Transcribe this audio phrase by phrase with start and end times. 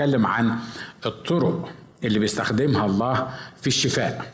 [0.00, 0.56] اتكلم عن
[1.06, 1.68] الطرق
[2.04, 3.28] اللي بيستخدمها الله
[3.60, 4.26] في الشفاء.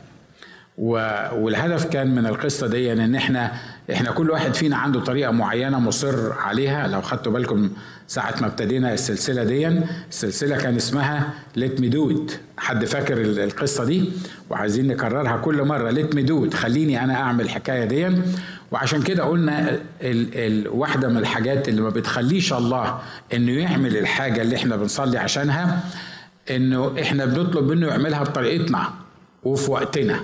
[0.77, 3.51] والهدف كان من القصة دي إن إحنا
[3.91, 6.87] إحنا كل واحد فينا عنده طريقة معينة مصر عليها.
[6.87, 7.69] لو خدتوا بالكم
[8.07, 9.67] ساعة ما ابتدينا السلسلة دي
[10.09, 14.09] السلسله كان اسمها let me do it حد فاكر القصة دي؟
[14.49, 15.89] وعايزين نكررها كل مرة.
[15.91, 18.21] let me do it خليني أنا أعمل الحكاية دي.
[18.71, 19.69] وعشان كده قلنا
[20.01, 22.99] ال ال واحدة من الحاجات اللي ما بتخليش الله
[23.33, 25.83] إنه يعمل الحاجة اللي إحنا بنصلي عشانها
[26.51, 28.89] إنه إحنا بنطلب منه يعملها بطريقتنا
[29.43, 30.19] وفي وقتنا.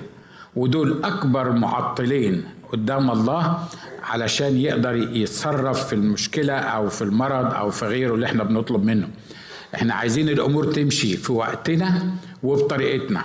[0.56, 3.58] ودول أكبر معطلين قدام الله
[4.02, 9.08] علشان يقدر يتصرف في المشكلة أو في المرض أو في غيره اللي إحنا بنطلب منه.
[9.74, 12.06] إحنا عايزين الأمور تمشي في وقتنا
[12.42, 13.22] وبطريقتنا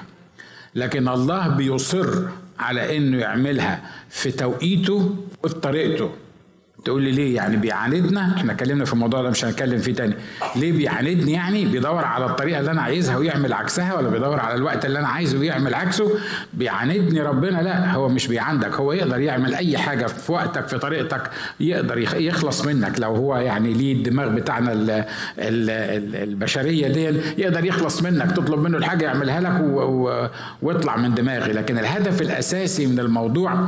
[0.75, 2.23] لكن الله بيصر
[2.59, 6.11] على إنه يعملها في توقيته وبطريقته
[6.85, 10.13] تقول لي ليه يعني بيعاندنا؟ إحنا اتكلمنا في الموضوع ده مش هنتكلم فيه تاني.
[10.55, 14.85] ليه بيعاندني يعني؟ بيدور على الطريقة اللي أنا عايزها ويعمل عكسها ولا بيدور على الوقت
[14.85, 16.11] اللي أنا عايزه ويعمل عكسه؟
[16.53, 21.29] بيعاندني ربنا لا هو مش بيعاندك هو يقدر يعمل أي حاجة في وقتك في طريقتك
[21.59, 22.99] يقدر يخلص منك.
[22.99, 25.05] لو هو يعني ليه الدماغ بتاعنا ال ال
[25.69, 27.03] ال البشرية دي
[27.41, 29.61] يقدر يخلص منك تطلب منه الحاجة يعملها لك
[30.61, 31.53] واطلع من دماغي.
[31.53, 33.67] لكن الهدف الأساسي من الموضوع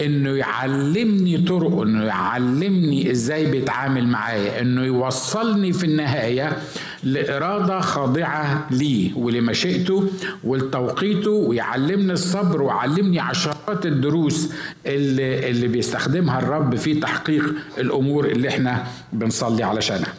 [0.00, 6.58] إنه يعلمني طرق إنه يعلمني إزاي بيتعامل معايا إنه يوصلني في النهاية
[7.02, 10.04] لإرادة خاضعة ليه ولمشيئته
[10.44, 14.52] ولتوقيته ويعلمني الصبر ويعلمني عشرات الدروس
[14.86, 20.14] اللي اللي بيستخدمها الرب في تحقيق الأمور اللي إحنا بنصلي علشانها.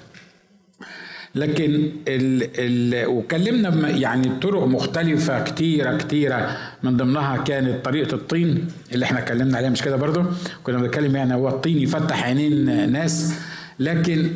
[1.36, 6.58] لكن ال ال وكلمنا يعني طرق مختلفة كتيرة كتيرة.
[6.84, 10.24] من ضمنها كانت طريقة الطين اللي إحنا اتكلمنا عليها مش كده برضو؟
[10.64, 13.34] كنا بنتكلم يعني هو الطين يفتح عينين ناس.
[13.80, 14.30] لكن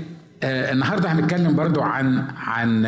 [0.44, 2.86] آه النهاردة هنتكلم برضو عن عن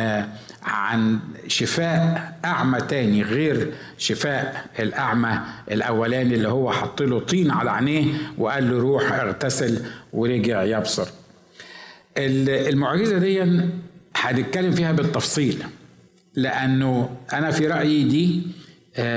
[0.62, 5.38] عن شفاء أعمى تاني غير شفاء الأعمى
[5.70, 8.04] الأولاني اللي هو حط له طين على عينيه
[8.38, 9.78] وقال له روح اغتسل
[10.12, 11.08] ورجع يبصر.
[12.16, 13.44] المعجزة دي
[14.16, 15.62] هنتكلم فيها بالتفصيل
[16.34, 18.42] لأنه أنا في رأيي دي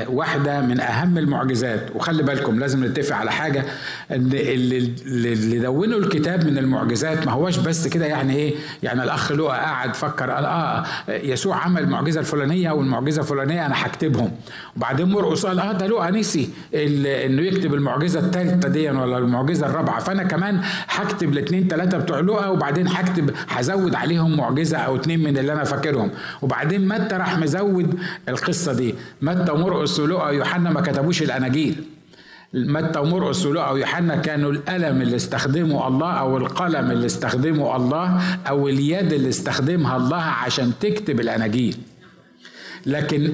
[0.07, 1.95] واحدة من أهم المعجزات.
[1.95, 3.65] وخلي بالكم لازم نتفق على حاجة
[4.11, 8.53] إن اللي, دونوا الكتاب من المعجزات ما هوش بس كده يعني إيه
[8.83, 14.31] يعني الأخ لقى قعد فكر قال آه يسوع عمل المعجزة الفلانية والمعجزة الفلانية أنا هكتبهم.
[14.77, 19.99] وبعدين مرقس قال آه ده لقى نسي إنه يكتب المعجزة الثالثه دي ولا المعجزة الرابعة.
[19.99, 25.37] فأنا كمان هكتب الاثنين ثلاثة بتوع لقى وبعدين هكتب هزود عليهم معجزة أو اثنين من
[25.37, 26.11] اللي أنا فاكرهم.
[26.41, 27.99] وبعدين متى راح مزود
[28.29, 31.83] القصة دي؟ متى ومرقس ولقى ويوحنا ما كتبوش الأناجيل.
[32.53, 38.67] متى ومرقس ولقى ويوحنا كانوا القلم اللي استخدمه الله أو القلم اللي استخدمه الله أو
[38.67, 41.77] اليد اللي استخدمها الله عشان تكتب الأناجيل.
[42.85, 43.31] لكن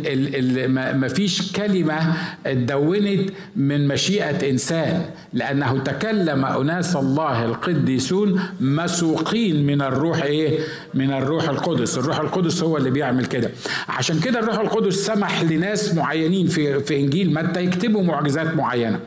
[1.00, 2.14] ما فيش كلمة
[2.46, 10.60] اتدونت من مشيئة إنسان لأنه تكلم أناس الله القديسون مسوقين من الروح إيه؟
[10.94, 11.98] من الروح القدس.
[11.98, 13.50] الروح القدس هو اللي بيعمل كده.
[13.90, 19.00] عشان كده الروح القدس سمح لناس معينين في, في إنجيل متى يكتبوا معجزات معينة.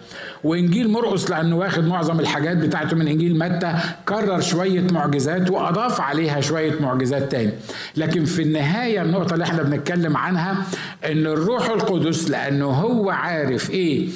[0.44, 3.75] وإنجيل مرقس لأنه واخد معظم الحاجات بتاعته من إنجيل متى
[4.09, 7.53] كرر شوية معجزات وأضاف عليها شوية معجزات تاني.
[7.97, 10.56] لكن في النهاية النقطة اللي إحنا بنتكلم عنها
[11.06, 14.09] إن الروح القدس لأنه هو عارف إيه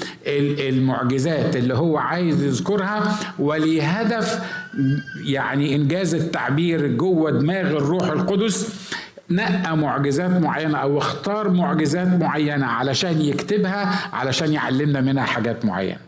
[0.68, 4.40] المعجزات اللي هو عايز يذكرها ولهدف
[5.24, 8.68] يعني إنجاز التعبير جوه دماغ الروح القدس
[9.30, 16.07] نقى معجزات معينة أو اختار معجزات معينة علشان يكتبها علشان يعلمنا منها حاجات معينة.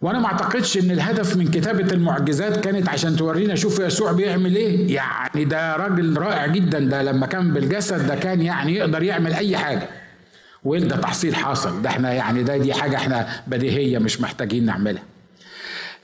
[0.00, 4.94] وأنا ما أعتقدش إن الهدف من كتابة المعجزات كانت عشان تورينا شوف يسوع بيعمل إيه.
[4.94, 6.78] يعني ده راجل رائع جدا.
[6.78, 9.88] ده لما كان بالجسد ده كان يعني يقدر يعمل أي حاجة.
[10.64, 15.02] وده تحصيل حاصل؟ ده إحنا يعني ده دي حاجة إحنا بديهية مش محتاجين نعملها.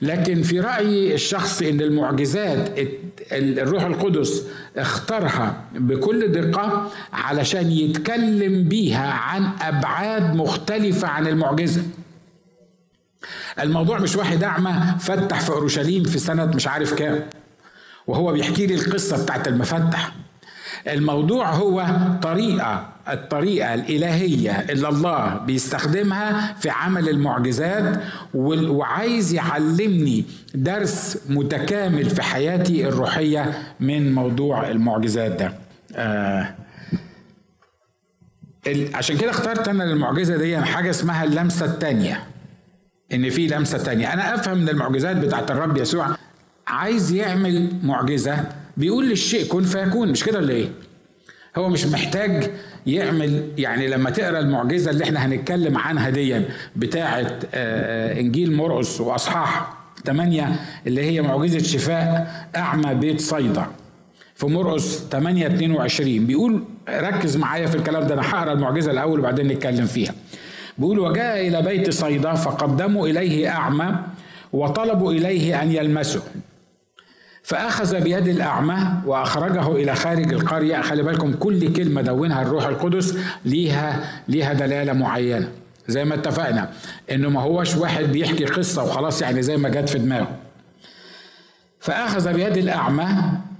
[0.01, 2.79] لكن في رأيي الشخصي إن المعجزات
[3.31, 4.43] الروح القدس
[4.77, 11.81] اختارها بكل دقة علشان يتكلم بيها عن أبعاد مختلفة عن المعجزة.
[13.59, 17.23] الموضوع مش واحد أعمى فتح في أورشليم في سنة مش عارف كام
[18.07, 20.11] وهو بيحكي لي القصة بتاعت المفتح.
[20.87, 21.85] الموضوع هو
[22.21, 27.99] طريقة الطريقة الإلهية اللي الله بيستخدمها في عمل المعجزات
[28.33, 35.53] وعايز يعلمني درس متكامل في حياتي الروحية من موضوع المعجزات ده.
[35.95, 36.55] آه
[38.93, 42.23] عشان كده اخترت أنا للمعجزه دي حاجة اسمها اللمسة الثانية
[43.13, 44.13] إن في لمسة تانية.
[44.13, 46.07] أنا أفهم من المعجزات بتاعت الرب يسوع.
[46.67, 48.45] عايز يعمل معجزة.
[48.77, 50.11] بيقول للشيء كن فيكون.
[50.11, 50.67] مش كده ولا إيه؟
[51.57, 52.51] هو مش محتاج
[52.87, 56.41] يعمل يعني لما تقرأ المعجزة اللي إحنا هنتكلم عنها دي
[56.75, 59.73] بتاعه آه، آه، إنجيل مرقس وأصحاح
[60.05, 60.55] 8
[60.87, 63.67] اللي هي معجزة شفاء أعمى بيت صيدا.
[64.35, 69.47] في مرقس 8 22 بيقول ركز معايا في الكلام ده أنا هقرأ المعجزة الأول وبعدين
[69.47, 70.13] نتكلم فيها.
[70.77, 73.95] بيقول وجاء إلى بيت صيدا فقدموا إليه أعمى
[74.53, 76.21] وطلبوا إليه أن يلمسه.
[77.43, 80.81] فأخذ بيد الأعمى وأخرجه إلى خارج القرية.
[80.81, 85.51] خلي بالكم كل كلمة دونها الروح القدس ليها ليها دلالة معينة.
[85.87, 86.69] زي ما اتفقنا
[87.11, 90.35] إنه ما هوش واحد بيحكي قصة وخلاص يعني زي ما جت في دماغه.
[91.79, 93.07] فأخذ بيد الأعمى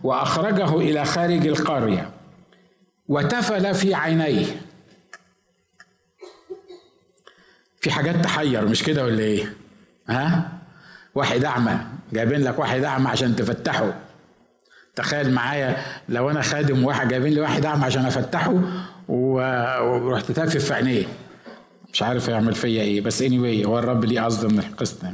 [0.03, 2.09] وأخرجه إلى خارج القرية.
[3.07, 4.45] وتفل في عينيه.
[7.83, 9.53] في حاجات تحير مش كده ولا إيه؟
[10.09, 10.51] ها؟
[11.15, 11.79] واحد أعمى
[12.13, 13.93] جايبين لك واحد أعمى عشان تفتحه.
[14.95, 15.77] تخيل معايا
[16.09, 18.61] لو أنا خادم واحد جايبين لي واحد أعمى عشان أفتحه
[19.07, 21.05] ورحت تافف في عينيه.
[21.93, 25.13] مش عارف يعمل فيا إيه بس اني anyway هو الرب ليه قصد من القصة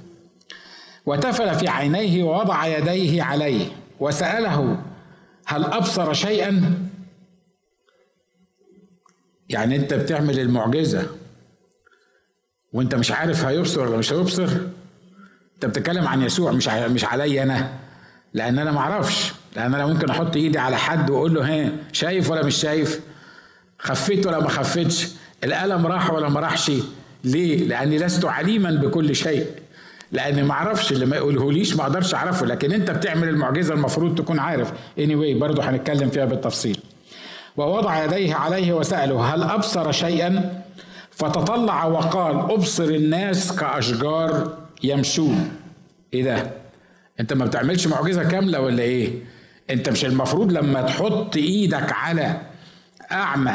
[1.05, 3.65] وتفل في عينيه ووضع يديه عليه
[3.99, 4.81] وسأله
[5.45, 6.77] هل أبصر شيئا؟
[9.49, 11.07] يعني أنت بتعمل المعجزة.
[12.73, 14.49] وانت مش عارف هيبصر ولا مش هيبصر؟
[15.55, 17.69] انت بتتكلم عن يسوع مش مش عليا أنا.
[18.33, 19.33] لأن أنا ما أعرفش.
[19.55, 22.99] لأن أنا ممكن أحط ايدي على حد واقول له ها شايف ولا مش شايف؟
[23.79, 25.07] خفيت ولا ما خفيتش
[25.43, 26.71] الألم راح ولا ما راحش؟
[27.23, 29.45] ليه؟ لأني لست عليما بكل شيء.
[30.11, 32.45] لاني ما أعرفش اللي ما يقولهوليش ما أقدرش اعرفه.
[32.45, 34.71] لكن انت بتعمل المعجزة المفروض تكون عارف.
[34.99, 36.79] اني anyway برضه هنتكلم فيها بالتفصيل.
[37.57, 40.63] ووضع يديه عليه وسأله هل أبصر شيئا؟
[41.19, 45.51] فتطلع وقال أبصر الناس كأشجار يمشون.
[46.13, 46.51] إيه ده؟
[47.19, 49.09] أنت ما بتعملش معجزة كاملة ولا إيه؟
[49.69, 52.41] أنت مش المفروض لما تحط إيدك على
[53.11, 53.53] أعمى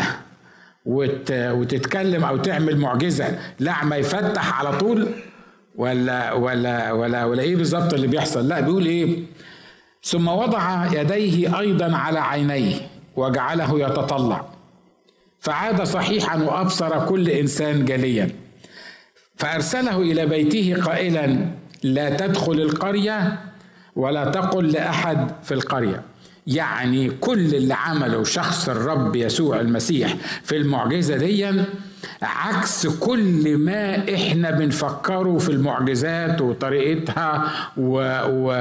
[0.86, 1.30] وت...
[1.32, 5.08] وتتكلم أو تعمل معجزة الاعمى يفتح على طول؟
[5.76, 9.18] ولا ولا ولا ولا إيه بالظبط اللي بيحصل؟ لا بيقول إيه؟
[10.02, 12.74] ثم وضع يديه أيضا على عينيه
[13.16, 14.53] وجعله يتطلع.
[15.44, 18.30] فعاد صحيحا وأبصر كل إنسان جليا.
[19.36, 21.46] فأرسله إلى بيته قائلا
[21.82, 23.38] لا تدخل القرية
[23.96, 26.02] ولا تقل لأحد في القرية.
[26.46, 31.52] يعني كل اللي عمله شخص الرب يسوع المسيح في المعجزة دي
[32.22, 38.20] عكس كل ما إحنا بنفكره في المعجزات وطريقتها و...
[38.26, 38.54] و...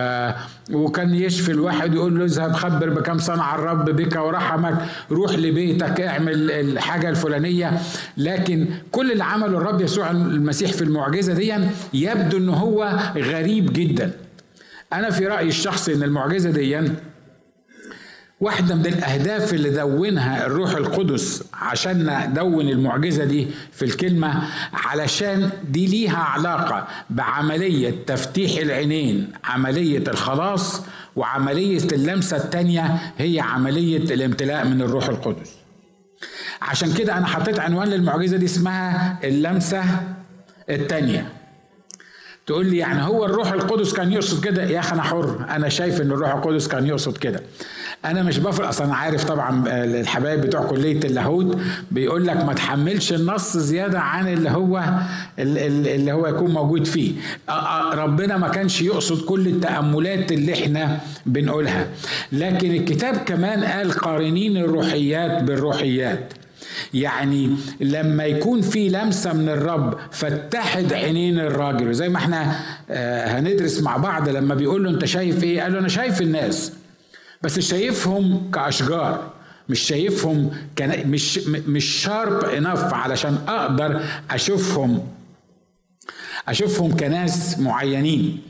[0.72, 4.78] وكان يشفي الواحد يقول له اذهب خبر بكم صنع الرب بك ورحمك
[5.12, 7.72] روح لبيتك اعمل الحاجة الفلانية.
[8.18, 11.54] لكن كل اللي عمله الرب يسوع المسيح في المعجزة دي
[11.94, 14.12] يبدو إن هو غريب جدا.
[14.94, 16.81] أنا في رأيي الشخصي إن المعجزة دي
[18.44, 24.44] واحدة من الأهداف اللي دونها الروح القدس عشان ندون المعجزة دي في الكلمة
[24.74, 30.81] علشان دي ليها علاقة بعملية تفتيح العينين عملية الخلاص
[31.16, 35.51] وعملية اللمسة التانية هي عملية الامتلاء من الروح القدس.
[36.62, 39.84] عشان كده أنا حطيت عنوان للمعجزة دي اسمها اللمسة
[40.69, 41.28] التانية.
[42.46, 46.01] تقول لي يعني هو الروح القدس كان يقصد كده؟ يا أخي أنا حر أنا شايف
[46.01, 47.42] إن الروح القدس كان يقصد كده.
[48.05, 48.67] أنا مش بفرق.
[48.67, 51.57] أصلا أنا عارف طبعا آه، الحبايب بتوع كلية اللاهوت
[51.91, 54.83] بيقول لك ما تحملش النص زيادة عن اللي هو
[55.39, 57.12] اللي هو يكون موجود فيه.
[57.93, 61.88] ربنا ما كانش يقصد كل التأملات اللي إحنا بنقولها.
[62.31, 66.33] لكن الكتاب كمان قال قارنين الروحيات بالروحيات.
[66.93, 67.50] يعني
[67.81, 71.93] لما يكون في لمسة من الرب فتحت عينين الراجل.
[71.93, 72.55] زي ما إحنا
[72.89, 76.72] آه، هندرس مع بعض لما بيقول له أنت شايف إيه؟ قال له أنا شايف الناس.
[77.43, 79.31] بس شايفهم كأشجار
[79.69, 85.07] مش شايفهم كان مش مش شارب انف علشان أقدر أشوفهم
[86.47, 88.41] أشوفهم كناس معينين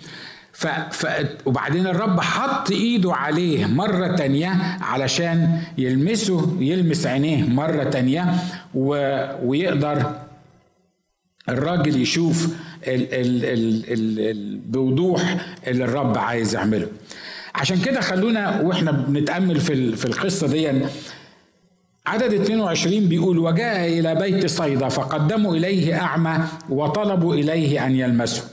[0.53, 0.67] ف...
[0.67, 1.07] ف...
[1.45, 4.50] وبعدين الرب حط إيده عليه مرة تانية
[4.81, 8.33] علشان يلمسه يلمس عينيه مرة تانية
[8.75, 8.89] و...
[9.43, 10.15] ويقدر
[11.50, 12.47] الراجل يشوف.
[12.88, 13.13] ال...
[13.13, 13.45] ال...
[13.45, 14.19] ال...
[14.19, 14.57] ال...
[14.57, 16.88] بوضوح اللي الرب عايز يعمله
[17.55, 20.72] عشان كده خلونا وإحنا بنتأمل في في القصة دي.
[22.05, 28.43] عدد 22 بيقول وجاء إلى بيت صيدا فقدموا إليه أعمى وطلبوا إليه أن يلمسه.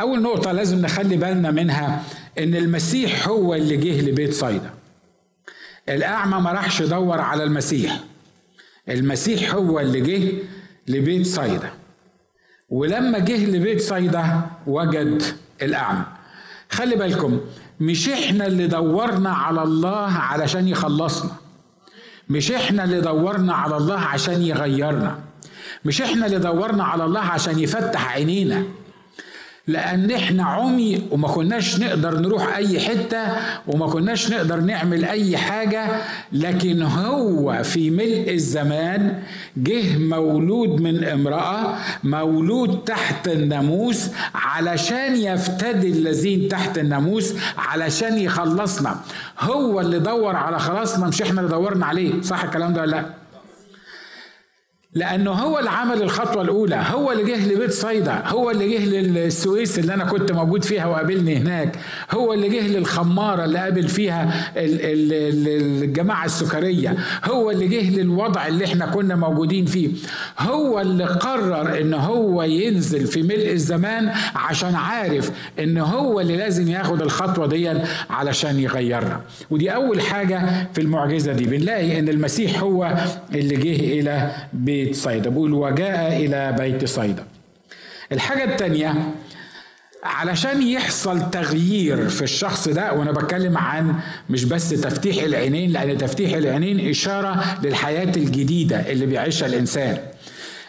[0.00, 2.02] أول نقطة لازم نخلي بالنا منها
[2.38, 4.70] إن المسيح هو اللي جه لبيت صيدا.
[5.88, 8.00] الأعمى ما راحش يدور على المسيح.
[8.88, 10.32] المسيح هو اللي جه
[10.88, 11.70] لبيت صيدا.
[12.70, 15.22] ولما جه لبيت صيدا وجد
[15.62, 16.04] الأعمى.
[16.70, 17.40] خلي بالكم
[17.82, 21.30] مش إحنا اللي دورنا على الله علشان يخلصنا.
[22.28, 25.18] مش إحنا اللي دورنا على الله عشان يغيرنا.
[25.84, 28.62] مش إحنا اللي دورنا على الله عشان يفتح عينينا.
[29.66, 33.22] لأن إحنا عمي وما كناش نقدر نروح أي حتة
[33.66, 35.86] وما كناش نقدر نعمل أي حاجة
[36.32, 39.22] لكن هو في ملء الزمان
[39.56, 48.96] جه مولود من امرأة مولود تحت الناموس علشان يفتدي الذين تحت الناموس علشان يخلصنا.
[49.40, 53.21] هو اللي دور على خلاصنا مش إحنا اللي دورنا عليه صح الكلام ده ولا لأ؟
[54.94, 59.78] لأنه هو اللي عمل الخطوة الأولى هو اللي جه لبيت صيدا هو اللي جه للسويس
[59.78, 61.76] اللي أنا كنت موجود فيها وقابلني هناك
[62.10, 68.86] هو اللي جه للخمارة اللي قابل فيها الجماعة السكرية هو اللي جه للوضع اللي إحنا
[68.86, 69.88] كنا موجودين فيه.
[70.38, 76.68] هو اللي قرر إن هو ينزل في ملء الزمان عشان عارف إن هو اللي لازم
[76.68, 77.72] ياخد الخطوة دي
[78.10, 79.20] علشان يغيرنا
[79.50, 82.94] ودي أول حاجة في المعجزة دي بنلاقي إن المسيح هو
[83.34, 87.24] اللي جه إلى بيت بيت صيدا بيقول وجاء إلى بيت صيدا.
[88.12, 88.94] الحاجة الثانية
[90.04, 93.94] علشان يحصل تغيير في الشخص ده وأنا بتكلم عن
[94.30, 99.98] مش بس تفتيح العينين لأن تفتيح العينين إشارة للحياة الجديدة اللي بيعيشها الإنسان.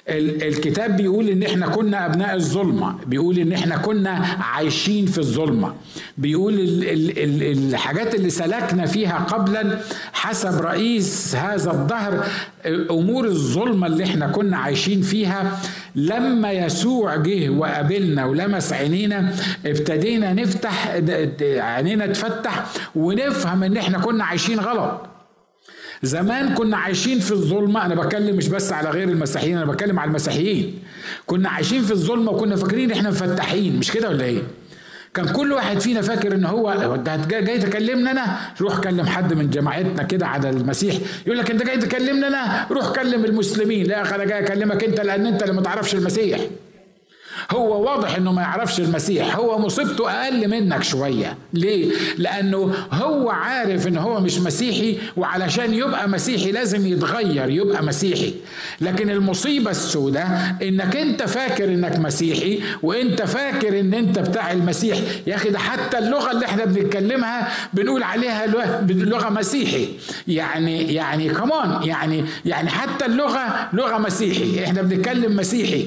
[0.09, 4.09] الكتاب بيقول إن إحنا كنا أبناء الظلمة بيقول إن إحنا كنا
[4.53, 5.73] عايشين في الظلمة.
[6.17, 9.79] بيقول الحاجات اللي سلكنا فيها قبلا
[10.13, 12.25] حسب رئيس هذا الظهر
[12.91, 15.59] أمور الظلمة اللي إحنا كنا عايشين فيها.
[15.95, 19.33] لما يسوع جه وقابلنا ولمس عينينا
[19.65, 20.87] ابتدينا نفتح
[21.41, 25.01] عينينا تفتح ونفهم إن إحنا كنا عايشين غلط.
[26.03, 27.85] زمان كنا عايشين في الظلمة.
[27.85, 30.79] أنا بتكلم مش بس على غير المسيحيين أنا بتكلم على المسيحيين.
[31.25, 33.75] كنا عايشين في الظلمة وكنا فاكرين إحنا مفتحين.
[33.79, 34.41] مش كده ولا إيه؟
[35.13, 39.49] كان كل واحد فينا فاكر إن هو انت جاي تكلمنا أنا؟ روح كلم حد من
[39.49, 40.95] جماعتنا كده على المسيح.
[41.25, 43.85] يقول لك أنت جاي تكلمنا أنا؟ روح كلم المسلمين.
[43.85, 46.39] لا أنا جاي أكلمك أنت لأن أنت اللي ما تعرفش المسيح.
[47.51, 49.35] هو واضح إنه ما يعرفش المسيح.
[49.35, 51.37] هو مصيبته أقل منك شوية.
[51.53, 58.33] ليه؟ لأنه هو عارف إن هو مش مسيحي وعلشان يبقى مسيحي لازم يتغير يبقى مسيحي.
[58.81, 64.97] لكن المصيبة السوداء إنك أنت فاكر إنك مسيحي وأنت فاكر إن أنت بتاع المسيح.
[65.27, 68.47] يا أخي ده حتى اللغة اللي إحنا بنتكلمها بنقول عليها
[68.87, 69.87] لغة مسيحي.
[70.27, 74.63] يعني يعني كمان يعني يعني حتى اللغة لغة مسيحي.
[74.63, 75.85] إحنا بنتكلم مسيحي.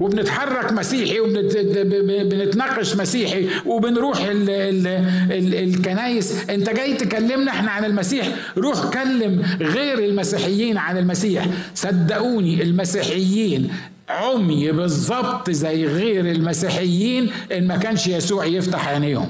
[0.00, 4.86] وبنتحرك مسيحي وبنتناقش مسيحي وبنروح ال ال
[5.32, 6.50] ال الكنايس.
[6.50, 11.46] انت جاي تكلمنا إحنا عن المسيح؟ روح كلم غير المسيحيين عن المسيح.
[11.74, 13.68] صدقوني المسيحيين
[14.08, 19.28] عمي بالظبط زي غير المسيحيين إن ما كانش يسوع يفتح عينيهم.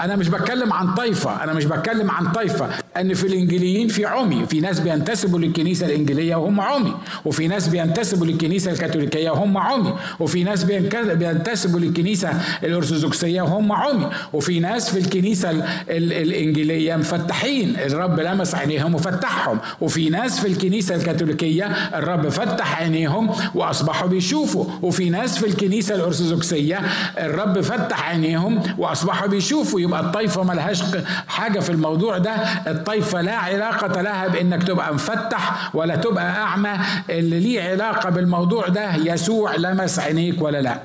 [0.00, 4.46] أنا مش بتكلم عن طائفه أنا مش بتكلم عن طائفه إن في الانجيليين في عمي
[4.46, 10.44] في ناس بينتسبوا للكنيسة الانجيليه وهم عمي وفي ناس بينتسبوا للكنيسة الكاثوليكية وهم عمي وفي
[10.44, 12.30] ناس بينتسبوا للكنيسة
[12.64, 15.50] الأرثوذكسية وهم عمي وفي ناس في الكنيسة
[15.90, 21.64] الانجيليه مفتحين الرب لمس عينيهم وفتحهم وفي ناس في الكنيسة الكاثوليكية
[21.94, 26.80] الرب فتح عينيهم وأصبحوا بيشوفوا وفي ناس في الكنيسة الأرثوذكسية
[27.18, 30.82] الرب فتح عينيهم وأصبحوا بيشوفوا يبقى الطائفه ملهاش
[31.28, 32.32] حاجة في الموضوع ده.
[32.66, 36.78] الطائفة لا علاقة لها بأنك تبقى مفتح ولا تبقى أعمى.
[37.10, 40.80] اللي ليه علاقة بالموضوع ده يسوع لمس عينيك ولا لا.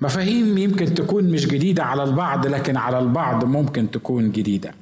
[0.00, 4.74] مفاهيم يمكن تكون مش جديدة على البعض لكن على البعض ممكن تكون جديدة.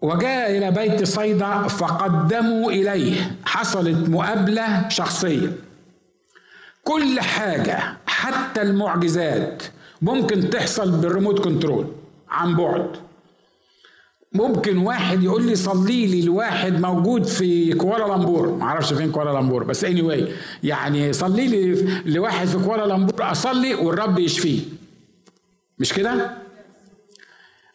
[0.00, 3.36] وجاء إلى بيت صيدا فقدموا إليه.
[3.44, 5.52] حصلت مقابلة شخصية.
[6.86, 9.62] كل حاجة حتى المعجزات
[10.02, 11.86] ممكن تحصل بال remote control
[12.28, 12.90] عن بعد.
[14.32, 18.54] ممكن واحد يقول لي صلي لي لواحد موجود في كوالالمبور.
[18.54, 20.30] ما أعرفش فين كوالالمبور بس اني anyway
[20.62, 21.74] يعني صلي لي
[22.06, 24.60] لواحد في كوالالمبور أصلي والرب يشفيه.
[25.78, 26.30] مش كده؟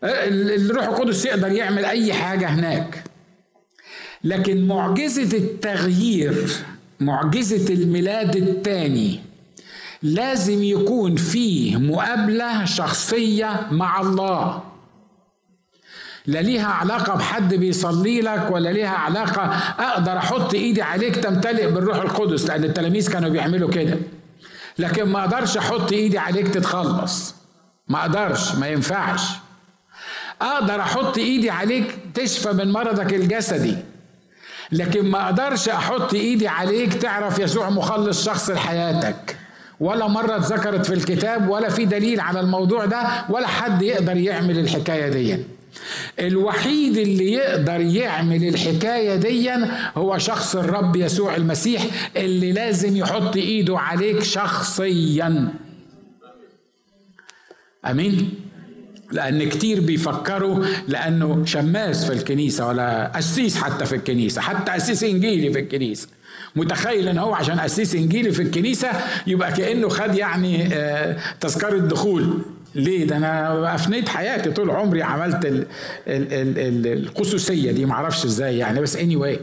[0.04, 3.04] الروح القدس يقدر يعمل أي حاجة هناك.
[4.24, 6.52] لكن معجزة التغيير
[7.02, 9.20] معجزة الميلاد الثاني
[10.04, 14.64] لازم يكون فيه مقابلة شخصية مع الله.
[16.26, 19.42] لا ليها علاقة بحد بيصلي لك ولا ليها علاقة
[19.80, 23.98] أقدر أحط إيدي عليك تمتلئ بالروح القدس لأن التلاميذ كانوا بيعملوا كده.
[24.80, 27.36] لكن ما أقدرش أحط إيدي عليك تتخلص.
[27.88, 29.22] ما أقدرش ما ينفعش.
[30.42, 33.78] أقدر أحط إيدي عليك تشفى من مرضك الجسدي.
[34.72, 39.38] لكن ما أقدرش أحط إيدي عليك تعرف يسوع مخلص شخص لحياتك.
[39.80, 44.60] ولا مرة اتذكرت في الكتاب ولا في دليل على الموضوع ده ولا حد يقدر يعمل
[44.60, 45.38] الحكاية دي.
[46.20, 49.52] الوحيد اللي يقدر يعمل الحكاية دي
[49.98, 51.84] هو شخص الرب يسوع المسيح
[52.18, 55.54] اللي لازم يحط ايده عليك شخصيا.
[57.86, 58.41] آمين.
[59.12, 65.54] لأن كتير بيفكروا لأنه شماس في الكنيسة ولا قسيس حتى في الكنيسة حتى قسيس إنجيلي
[65.54, 66.08] في الكنيسة.
[66.56, 68.90] متخيل إن هو عشان قسيس إنجيلي في الكنيسة
[69.28, 72.42] يبقى كأنه خد يعني آه، تذكرة دخول.
[72.76, 75.66] ليه؟ ده أنا أفنيت حياتي طول عمري عملت ال
[76.08, 79.40] ال ال القسوسية دي معرفش إزاي يعني بس اني anyway.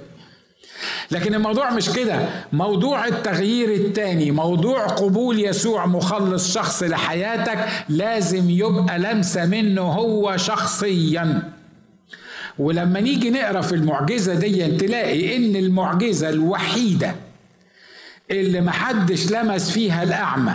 [1.11, 2.29] لكن الموضوع مش كده.
[2.53, 11.43] موضوع التغيير التاني موضوع قبول يسوع مخلص شخص لحياتك لازم يبقى لمسة منه هو شخصيا.
[12.59, 17.15] ولما نيجي نقرأ في المعجزة دي تلاقي إن المعجزة الوحيدة
[18.31, 20.55] اللي محدش لمس فيها الأعمى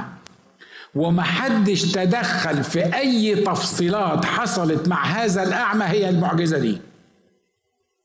[0.96, 6.82] ومحدش تدخل في أي تفصيلات حصلت مع هذا الأعمى هي المعجزة دي.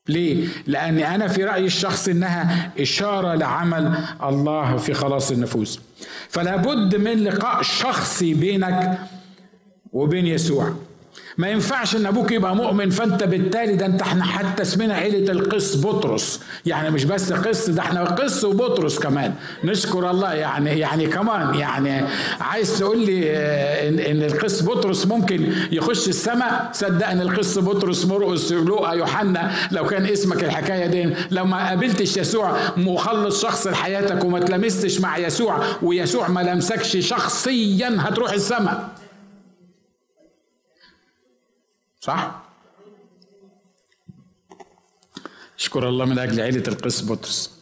[0.07, 5.79] ليه؟ لأن أنا في رأيي الشخصي إنها إشارة لعمل الله في خلاص النفوس
[6.29, 8.99] فلا بد من لقاء شخصي بينك
[9.93, 10.73] وبين يسوع
[11.37, 15.75] ما ينفعش ان أبوك يبقى مؤمن فانت بالتالي ده انت إحنا حتى اسمنا عيلة القس
[15.75, 16.39] بطرس.
[16.65, 19.33] يعني مش بس قس ده إحنا قس وبطرس كمان.
[19.63, 22.05] نشكر الله يعني يعني كمان يعني
[22.41, 28.51] عايز تقول لي آه، إن, إن القس بطرس ممكن يخش السماء؟ صدقني القس بطرس مرقس.
[28.51, 34.39] لوقا يوحنا لو كان اسمك الحكاية دي لو ما قابلتش يسوع مخلص شخص لحياتك وما
[34.39, 38.89] تلمستش مع يسوع ويسوع ما لمسكش شخصيا هتروح السماء.
[41.99, 42.43] صح؟
[45.57, 47.59] اشكر الله من أجل عيلة القس بطرس.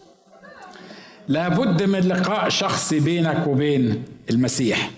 [1.28, 4.92] لابد من لقاء شخصي بينك وبين المسيح.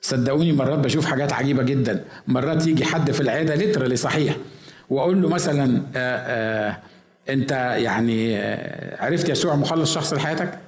[0.00, 2.04] صدقوني مرات بشوف حاجات عجيبة جدا.
[2.26, 4.36] مرات يجي حد في العيادة لترلي صحيح.
[4.90, 6.82] وأقول له مثلا آآ آه، آآ آه،
[7.32, 10.58] أنت يعني آه، عرفت يسوع مخلص شخص لحياتك؟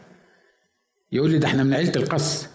[1.12, 2.48] يقول لي ده إحنا من عيلة القس.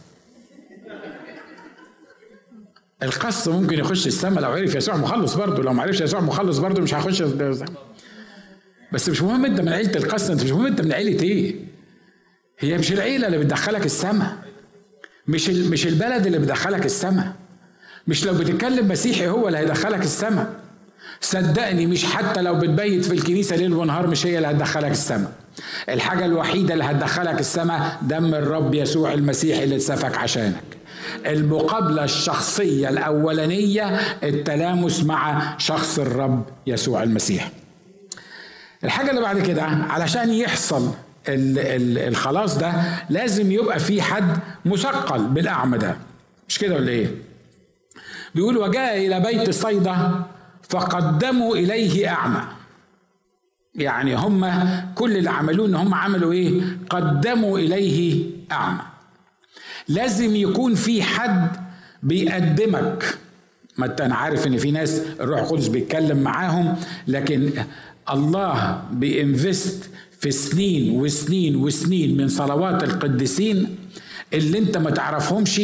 [3.03, 6.81] القص ممكن يخش السماء لو عرف يسوع مخلص برضه لو ما عرفش يسوع مخلص برضه
[6.81, 7.23] مش هيخش
[8.93, 11.55] بس مش مهم انت من عيلة القص انت مش مهم انت من عيلة إيه.
[12.59, 14.37] هي مش العيلة اللي بتدخلك السماء
[15.27, 17.33] مش مش البلد اللي بتدخلك السماء
[18.07, 20.53] مش لو بتتكلم مسيحي هو اللي هيدخلك السماء
[21.21, 25.31] صدقني مش حتى لو بتبيت في الكنيسة ليل ونهار مش هي اللي هتدخلك السماء
[25.89, 30.74] الحاجة الوحيدة اللي هتدخلك السماء دم الرب يسوع المسيح اللي اتسفك عشانك.
[31.25, 33.85] المقابلة الشخصية الأولانية
[34.23, 37.51] التلامس مع شخص الرب يسوع المسيح.
[38.83, 40.91] الحاجة اللي بعد كده علشان يحصل
[41.27, 42.73] الخلاص ده
[43.09, 45.97] لازم يبقى في حد مثقل بالأعمى ده.
[46.49, 47.07] مش كده ولا إيه؟
[48.35, 50.23] بيقول وجاء إلى بيت صيدا
[50.69, 52.41] فقدموا إليه أعمى.
[53.75, 54.51] يعني هم
[54.95, 58.81] كل اللي عملوه إن هم عملوا إيه؟ قدموا إليه أعمى.
[59.87, 61.47] لازم يكون في حد
[62.03, 63.17] بيقدمك.
[63.77, 66.75] ما أنا عارف ان في ناس الروح القدس بيتكلم معاهم
[67.07, 67.49] لكن
[68.11, 73.75] الله بينفست في سنين وسنين وسنين من صلوات القديسين
[74.33, 75.61] اللي انت ما تعرفهمش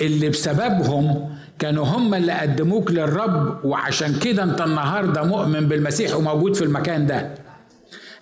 [0.00, 6.64] اللي بسببهم كانوا هم اللي قدموك للرب وعشان كده انت النهارده مؤمن بالمسيح وموجود في
[6.64, 7.30] المكان ده.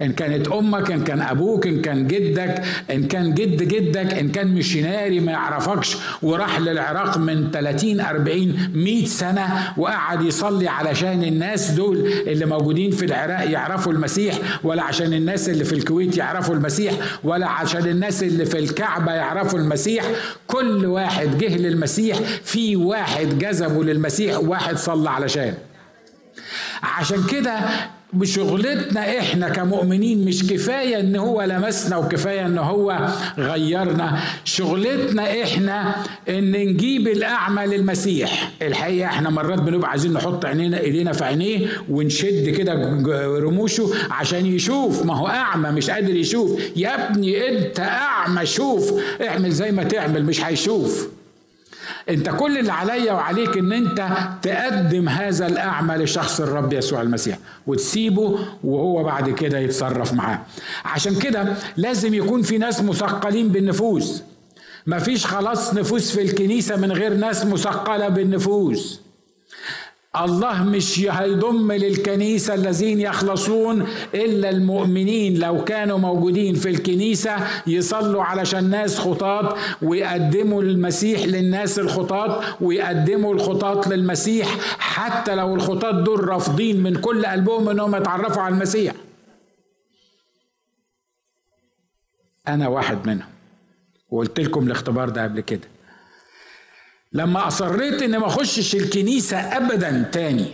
[0.02, 4.48] إن كانت أمك إن كان أبوك إن كان جدك إن كان جد جدك إن كان
[4.54, 11.96] مشيناري ما يعرفكش وراح للعراق من 30 40 100 سنة وقعد يصلي علشان الناس دول
[12.26, 17.48] اللي موجودين في العراق يعرفوا المسيح ولا عشان الناس اللي في الكويت يعرفوا المسيح ولا
[17.48, 20.04] عشان الناس اللي في الكعبة يعرفوا المسيح.
[20.46, 25.54] كل واحد جه للمسيح في واحد جذبه للمسيح وواحد صلى علشان.
[26.82, 27.58] عشان كده
[28.16, 34.18] بشغلتنا إحنا كمؤمنين مش كفاية إن هو لمسنا وكفاية إن هو غيرنا.
[34.44, 35.94] شغلتنا إحنا
[36.28, 38.50] إن نجيب الأعمى للمسيح.
[38.62, 42.72] الحقيقة إحنا مرات بنبقى عايزين نحط عينينا إيدينا في عينيه ونشد كده
[43.38, 45.04] رموشه عشان يشوف.
[45.06, 46.60] ما هو أعمى مش قادر يشوف.
[46.76, 48.92] يا ابني أنت أعمى شوف.
[49.28, 51.08] اعمل زي ما تعمل مش هيشوف.
[52.08, 54.08] انت كل اللي عليا وعليك ان انت
[54.42, 60.40] تقدم هذا الأعمى لشخص الرب يسوع المسيح وتسيبه وهو بعد كده يتصرف معاه.
[60.84, 64.22] عشان كده لازم يكون في ناس مثقلين بالنفوس.
[64.86, 69.00] مفيش خلاص نفوس في الكنيسة من غير ناس مثقلة بالنفوس.
[70.24, 75.38] الله مش هيضم للكنيسة الذين يخلصون إلا المؤمنين.
[75.38, 83.86] لو كانوا موجودين في الكنيسة يصلوا علشان ناس خطاط ويقدموا المسيح للناس الخطاط ويقدموا الخطاط
[83.88, 84.48] للمسيح
[84.78, 88.94] حتى لو الخطاط دول رافضين من كل قلبهم إنهم يتعرفوا على المسيح.
[92.48, 93.28] أنا واحد منهم.
[94.10, 95.68] وقلت لكم الاختبار ده قبل كده.
[97.16, 100.46] لما أصريت إني ما أخشش الكنيسة ابدا تاني.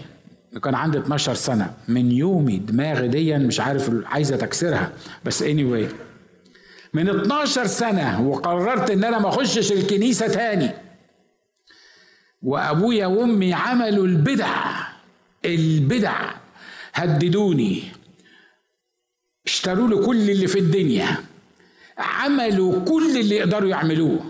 [0.65, 1.75] كان عندي 12 سنة.
[1.89, 4.93] من يومي دماغي دي مش عارف عايزة تكسرها.
[5.25, 5.85] بس anyway
[6.95, 10.71] من 12 سنة وقررت إن أنا ما أخشش الكنيسة تاني.
[12.43, 14.75] وأبويا وأمي عملوا البدع.
[15.45, 16.31] البدع.
[16.95, 17.83] هددوني.
[19.47, 21.17] اشتروا له كل اللي في الدنيا.
[21.99, 24.21] عملوا كل اللي يقدروا يعملوه.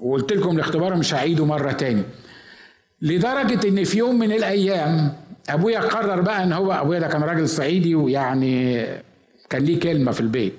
[0.00, 2.02] وقلت لكم الاختبار مش هعيده مرة تاني.
[3.02, 5.12] لدرجة إن في يوم من الأيام
[5.48, 8.86] أبويا قرر بقى إن هو أبويا ده كان راجل صعيدي ويعني
[9.50, 10.52] كان ليه كلمة في البيت.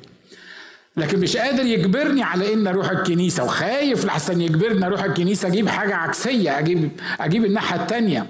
[0.98, 5.96] لكن مش قادر يجبرني على إن أروح الكنيسة وخايف لحسن يجبرني أروح الكنيسة أجيب حاجة
[5.96, 8.26] عكسية أجيب أجيب الناحية التانية.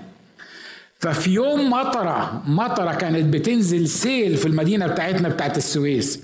[1.00, 6.19] ففي يوم مطرة مطرة كانت بتنزل سيل في المدينة بتاعتنا بتاعت السويس.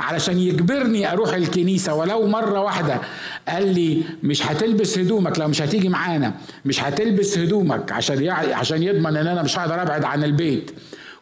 [0.00, 3.00] علشان يجبرني أروح الكنيسة ولو مرة واحدة.
[3.48, 9.16] قال لي مش هتلبس هدومك لو مش هتيجي معانا مش هتلبس هدومك عشان عشان يضمن
[9.16, 10.70] إن أنا مش هقدر أبعد عن البيت.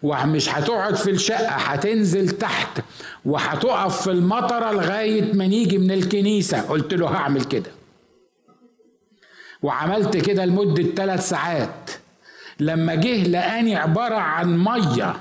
[0.02, 2.80] ومش هتقعد في الشقة هتنزل تحت
[3.24, 6.60] وهتقف في المطرة لغاية ما نيجي من الكنيسة.
[6.60, 7.70] قلت له هعمل كده.
[9.62, 11.90] وعملت كده لمدة ثلاث ساعات.
[12.60, 15.16] لما جه لقاني عبارة عن مية.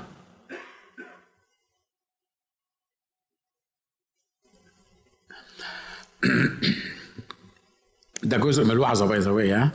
[8.22, 9.72] ده جزء من الوعظه باي ذا ها؟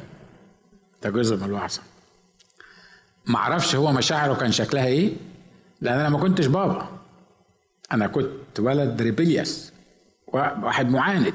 [1.03, 1.81] ده جزء من الوعظه
[3.25, 5.13] ما أعرفش هو مشاعره كان شكلها إيه
[5.81, 6.89] لأن أنا ما كنتش بابا.
[7.91, 9.71] أنا كنت ولد ريبيليوس
[10.27, 11.33] واحد معاند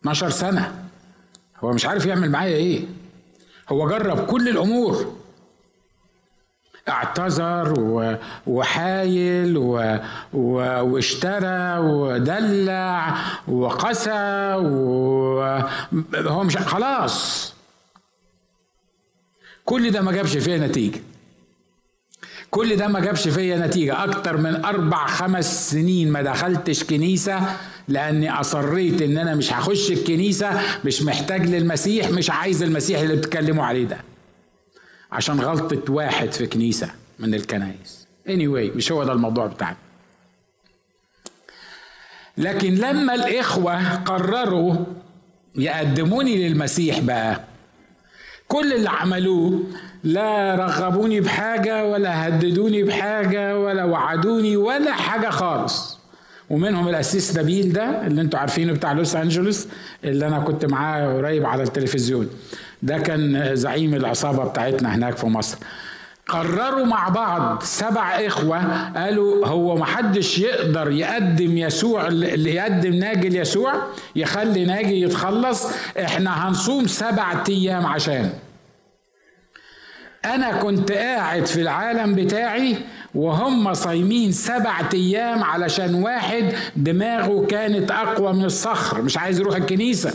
[0.00, 0.88] 12 سنة.
[1.60, 2.86] هو مش عارف يعمل معايا إيه.
[3.68, 5.16] هو جرب كل الأمور.
[6.88, 7.74] اعتذر
[8.46, 9.56] وحايل
[10.32, 13.16] واشترى ودلع
[13.48, 17.52] وقسى وهو مش خلاص.
[19.64, 21.00] كل ده ما جابش فيا نتيجة.
[22.50, 24.04] كل ده ما جابش فيا نتيجة.
[24.04, 27.56] أكتر من أربع خمس سنين ما دخلتش كنيسة
[27.88, 33.64] لأني أصريت إن أنا مش هخش الكنيسة مش محتاج للمسيح مش عايز المسيح اللي بتتكلموا
[33.64, 33.96] عليه ده.
[35.12, 38.06] عشان غلطة واحد في كنيسة من الكنائس.
[38.28, 39.76] Anyway مش هو ده الموضوع بتاعنا.
[42.38, 44.74] لكن لما الإخوة قرروا
[45.56, 47.40] يقدموني للمسيح بقى
[48.48, 49.62] كل اللي عملوه
[50.04, 55.98] لا رغبوني بحاجة ولا هددوني بحاجة ولا وعدوني ولا حاجة خالص.
[56.50, 59.66] ومنهم الأسيس نبيل ده اللي أنتوا عارفينه بتاع لوس أنجلوس
[60.04, 62.30] اللي أنا كنت معاه قريب على التلفزيون.
[62.82, 65.58] ده كان زعيم العصابة بتاعتنا هناك في مصر.
[66.28, 73.72] قرروا مع بعض سبع إخوة قالوا هو محدش يقدر يقدم يسوع اللي يقدم ناجي ليسوع
[74.16, 75.66] يخلي ناجي يتخلص
[75.98, 78.30] إحنا هنصوم سبع أيام عشان.
[80.24, 82.76] أنا كنت قاعد في العالم بتاعي
[83.14, 90.12] وهم صايمين سبع أيام علشان واحد دماغه كانت أقوى من الصخر مش عايز يروح الكنيسة.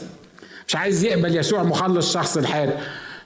[0.67, 2.73] مش عايز يقبل يسوع مخلص شخص الحياة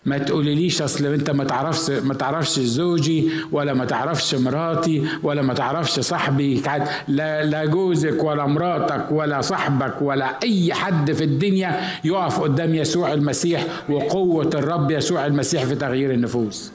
[0.06, 5.54] ما تقوليليش أصل أنت ما تعرفش ما تعرفش زوجي ولا ما تعرفش مراتي ولا ما
[5.54, 6.62] تعرفش صاحبي.
[7.08, 13.13] لا لا جوزك ولا مراتك ولا صاحبك ولا أي حد في الدنيا يقف قدام يسوع
[13.13, 16.71] المسيح وقوة الرب يسوع المسيح في تغيير النفوس.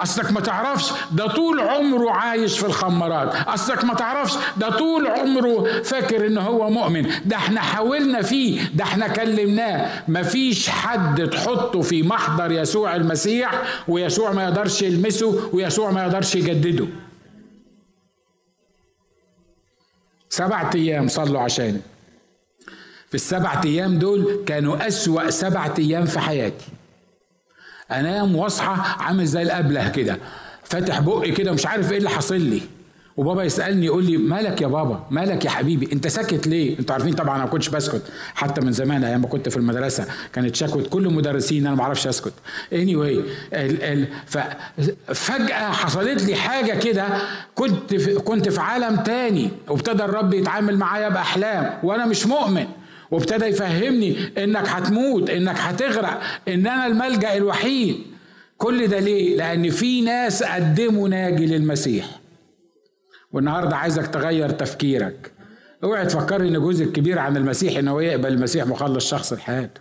[0.00, 3.34] أصلك ما تعرفش ده طول عمره عايش في الخمرات.
[3.48, 7.10] أصلك ما تعرفش ده طول عمره فاكر إن هو مؤمن.
[7.24, 10.02] ده إحنا حاولنا فيه ده إحنا كلمناه.
[10.08, 16.86] مفيش حد تحطه في محضر يسوع المسيح ويسوع ما يقدرش يلمسه ويسوع ما يقدرش يجدده.
[20.28, 21.80] سبعة أيام صلوا عشان
[23.08, 26.66] في السبعة أيام دول كانوا أسوأ سبعة أيام في حياتي.
[27.92, 30.18] انام واصحى عامل زي الابله كده.
[30.64, 32.60] فاتح بقي كده مش عارف إيه اللي حاصل لي.
[33.16, 37.12] وبابا يسألني يقول لي مالك يا بابا؟ مالك يا حبيبي؟ انت ساكت ليه؟ أنتوا عارفين
[37.12, 38.02] طبعا أنا ما كنتش بسكت
[38.34, 42.06] حتى من زمان أيام ما كنت في المدرسة كانت شكوى كل المدرسين أنا ما أعرفش
[42.06, 42.32] أسكت.
[42.72, 43.18] اني anyway
[44.26, 47.06] ففجاه حصلت لي حاجة كده
[47.54, 52.66] كنت في كنت في عالم تاني وابتدى الرب يتعامل معايا بأحلام وأنا مش مؤمن.
[53.10, 57.96] وابتدى يفهمني إنك هتموت إنك هتغرق إن أنا الملجأ الوحيد.
[58.58, 62.06] كل ده ليه؟ لأن في ناس قدموا ناجي للمسيح.
[63.32, 65.32] والنهاردة عايزك تغير تفكيرك.
[65.84, 69.80] اوعي تفكر ان جزء كبير عن المسيح إن هو يقبل المسيح مخلص شخص لحياته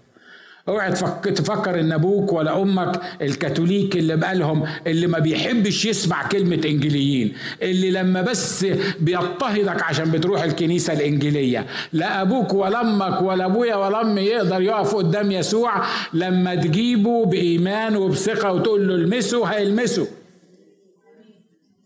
[0.70, 0.92] اوعي
[1.36, 7.92] تفكر ان أبوك ولا أمك الكاثوليك اللي بقالهم اللي ما بيحبش يسمع كلمة انجيليين اللي
[7.92, 8.66] لما بس
[9.00, 14.96] بيضطهدك عشان بتروح الكنيسة الانجيليه لا أبوك ولا أمك ولا ابويا ولا امي يقدر يقف
[14.96, 20.08] قدام يسوع لما تجيبه بإيمان وبثقة وتقول له المسه هيلمسه.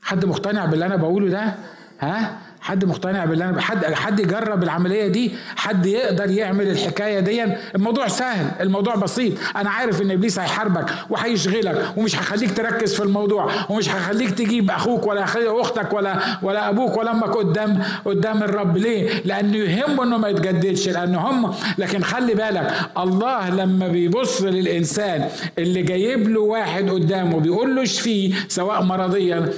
[0.02, 1.56] حد مقتنع باللي أنا بقوله ده؟
[2.00, 7.44] ها؟ حد مقتنع بالله أنا حد حد يجرب العملية دي حد يقدر يعمل الحكاية دي.
[7.76, 9.34] الموضوع سهل الموضوع بسيط.
[9.56, 15.08] أنا عارف إن إبليس هيحاربك وهيشغلك ومش هيخليك تركز في الموضوع ومش هيخليك تجيب أخوك
[15.08, 15.26] ولا
[15.62, 18.78] أختك ولا ولا أبوك ولا أمك قدام قدام الرب.
[18.78, 25.28] ليه؟ لأنه يهمه إنه ما يتجددش لأن هم لكن خلي بالك الله لما بيبص للإنسان
[25.58, 29.50] اللي جايب له واحد قدامه بيقول له اشفيه سواء مرضيا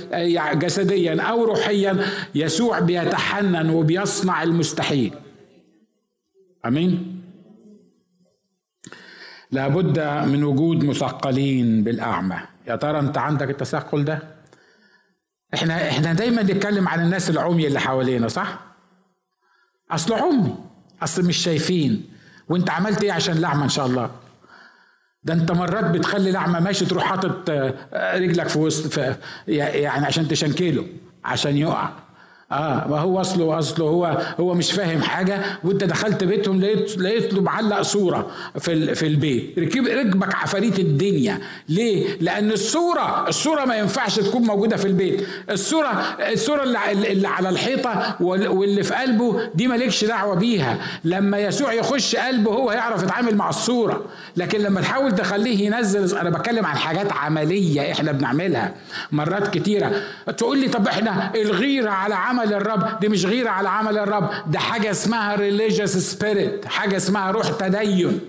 [0.54, 1.98] جسديا أو روحيا
[2.36, 5.14] يسوع بي بيتحنن وبيصنع المستحيل.
[6.66, 7.22] آمين.
[9.52, 12.38] لابد من وجود مثقلين بالأعمى.
[12.68, 14.20] يا ترى أنت عندك التثقل ده؟
[15.54, 18.60] إحنا إحنا دايما نتكلم عن الناس العمي اللي حوالينا صح؟
[19.92, 20.56] أصل عمي
[21.04, 22.10] أصل مش شايفين.
[22.50, 24.12] وأنت عملت إيه عشان الاعمى إن شاء الله؟
[25.24, 29.00] ده أنت مرات بتخلي الاعمى ماشي تروح حاطط آه، رجلك في وسط
[29.48, 30.88] يعني عشان تشنكله
[31.26, 31.90] عشان يقع.
[32.52, 35.42] آه ما هو أصله أصله هو هو مش فاهم حاجة.
[35.64, 38.28] وأنت دخلت بيتهم لقيت لقيت له معلق صورة
[38.60, 39.60] في في البيت.
[39.60, 41.40] ركب ركبك عفاريت الدنيا.
[41.70, 45.28] ليه؟ لأن الصورة الصورة ما ينفعش تكون موجودة في البيت.
[45.50, 45.88] الصورة
[46.34, 50.78] الصورة اللي, اللي على الحيطة واللي في قلبه دي مالكش دعوة بيها.
[51.04, 54.06] لما يسوع يخش قلبه هو هيعرف يتعامل مع الصورة.
[54.38, 58.74] لكن لما تحاول تخليه ينزل أنا بتكلم عن حاجات عملية إحنا بنعملها
[59.12, 59.92] مرات كتيرة.
[60.38, 64.30] تقول لي طب إحنا الغيرة على عمل عمل الرب دي مش غيرة على عمل الرب
[64.48, 68.20] ده حاجة اسمها religious spirit حاجة اسمها روح تدين.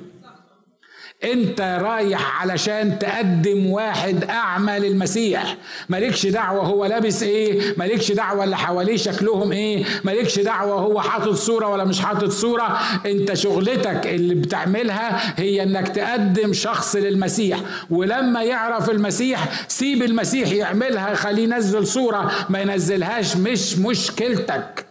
[1.25, 5.57] انت رايح علشان تقدم واحد اعمى للمسيح.
[5.89, 11.35] مالكش دعوة هو لابس إيه مالكش دعوة اللي حواليه شكلهم إيه مالكش دعوة هو حاطط
[11.35, 12.79] صورة ولا مش حاطط صورة.
[13.07, 17.61] انت شغلتك اللي بتعملها هي انك تقدم شخص للمسيح.
[17.91, 24.87] ولما يعرف المسيح سيب المسيح يعملها خليه ينزل صورة ما ينزلهاش مش مشكلتك.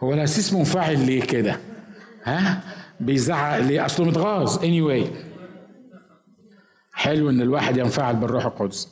[0.00, 1.60] هو الاسيس منفعل ليه كده؟
[2.24, 2.60] ها؟
[3.00, 4.58] بيزعق ليه؟ أصله متغاظ.
[4.58, 5.06] Anyway.
[6.92, 8.88] حلو إن الواحد ينفعل بالروح القدس.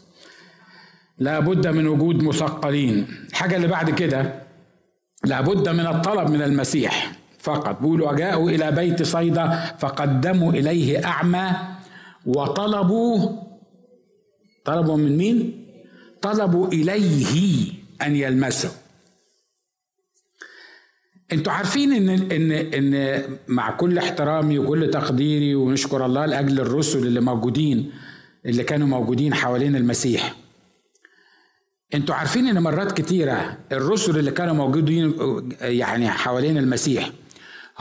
[1.19, 3.07] لابد من وجود مثقلين.
[3.29, 4.43] الحاجة اللي بعد كده.
[5.25, 7.81] لابد من الطلب من المسيح فقط.
[7.81, 11.51] بيقولوا جاءوا إلى بيت صيدا فقدموا إليه أعمى
[12.27, 13.43] وطلبوا.
[14.65, 15.67] طلبوا من مين؟
[16.23, 18.82] طلبوا إليه أن يلمسه.
[21.33, 27.21] أنتوا عارفين ان ان ان مع كل احترامي وكل تقديري ونشكر الله لأجل الرسل اللي
[27.21, 27.93] موجودين
[28.47, 30.35] اللي كانوا موجودين حوالين المسيح.
[31.95, 35.15] أنتوا عارفين ان مرات كتيرة الرسل اللي كانوا موجودين
[35.61, 37.11] يعني حوالين المسيح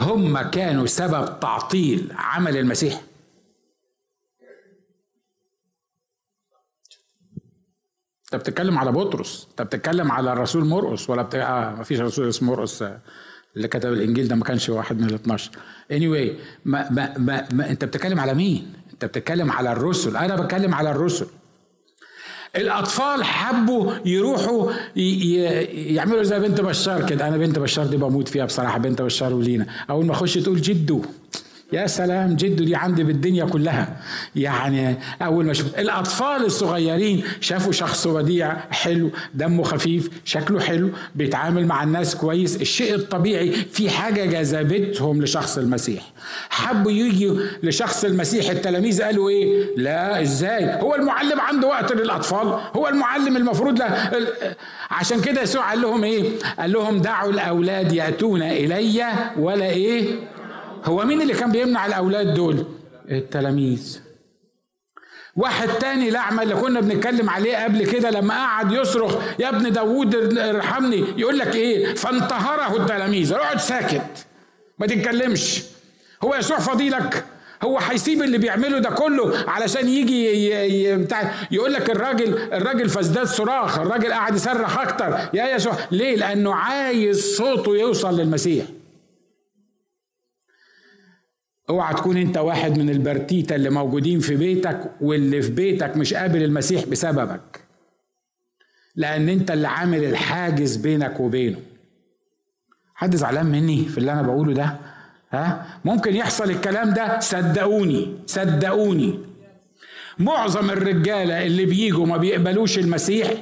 [0.00, 3.00] هم كانوا سبب تعطيل عمل المسيح.
[8.24, 11.34] انت بتتكلم على بطرس انت بتتكلم على الرسول مرقس ولا بت...
[11.34, 12.84] آه ما فيش رسول اسمه مرقس.
[13.56, 15.50] اللي كتب الإنجيل ده ما كانش واحد من ال 12
[15.92, 16.32] anyway
[16.64, 20.16] ما, ما, ما, ما أنت بتتكلم على مين؟ أنت بتتكلم على الرسل.
[20.16, 21.26] أنا بتكلم على الرسل.
[22.56, 27.28] الأطفال حبوا يروحوا يعملوا زي بنت بشار كده.
[27.28, 29.66] أنا بنت بشار دي بموت فيها بصراحة بنت بشار ولينا.
[29.90, 31.02] أول ما أخش تقول جدو.
[31.72, 33.96] يا سلام جده دي عندي بالدنيا كلها.
[34.36, 41.66] يعني أول ما شفت الأطفال الصغيرين شافوا شخص وديع حلو دمه خفيف شكله حلو بيتعامل
[41.66, 42.56] مع الناس كويس.
[42.56, 46.02] الشيء الطبيعي في حاجة جذبتهم لشخص المسيح.
[46.50, 52.60] حبوا يجوا لشخص المسيح التلاميذ قالوا إيه؟ لا إزاي؟ هو المعلم عنده وقت للأطفال.
[52.76, 54.10] هو المعلم المفروض له
[54.90, 59.04] عشان كده يسوع قال لهم إيه؟ قال لهم دعوا الأولاد يأتون إلي
[59.38, 60.14] ولا إيه؟
[60.84, 62.64] هو مين اللي كان بيمنع الأولاد دول؟
[63.10, 64.00] التلاميذ.
[65.36, 70.38] واحد تاني الأعمى اللي كنا بنتكلم عليه قبل كده لما قعد يصرخ يا ابن داوود
[70.38, 71.04] ارحمني.
[71.16, 73.32] يقول لك إيه؟ فانتهره التلاميذ.
[73.32, 74.26] اقعد ساكت.
[74.78, 75.62] ما تتكلمش.
[76.24, 77.24] هو يسوع فضيلك.
[77.62, 80.48] هو هيسيب اللي بيعمله ده كله علشان يجي
[81.50, 85.18] يقول لك الراجل الراجل فازداد صراخ الراجل قاعد يصرخ أكتر.
[85.34, 85.74] يا يسوع.
[85.90, 88.64] ليه؟ لأنه عايز صوته يوصل للمسيح.
[91.70, 96.42] اوعى تكون انت واحد من البرتيتة اللي موجودين في بيتك واللي في بيتك مش قابل
[96.42, 97.60] المسيح بسببك.
[98.96, 101.58] لأن انت اللي عامل الحاجز بينك وبينه.
[102.94, 104.76] حد زعلان مني في اللي أنا بقوله ده؟
[105.30, 109.18] ها؟ ممكن يحصل الكلام ده؟ صدقوني صدقوني.
[110.18, 113.32] معظم الرجالة اللي بيجوا ما بيقبلوش المسيح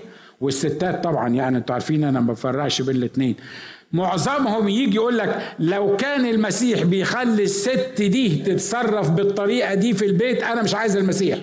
[0.40, 3.36] والستات طبعا يعني أنتوا عارفين أنا ما بفرقش بين الاثنين
[3.92, 10.42] معظمهم يجي يقول لك لو كان المسيح بيخلي الست دي تتصرف بالطريقة دي في البيت
[10.42, 11.38] أنا مش عايز المسيح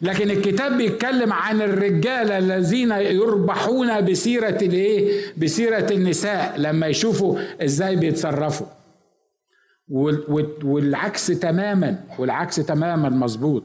[0.00, 8.66] لكن الكتاب بيتكلم عن الرجالة الذين يربحون بسيرة الإيه؟ بسيرة النساء لما يشوفوا إزاي بيتصرفوا.
[10.64, 13.62] والعكس تماما والعكس تماما مظبوط.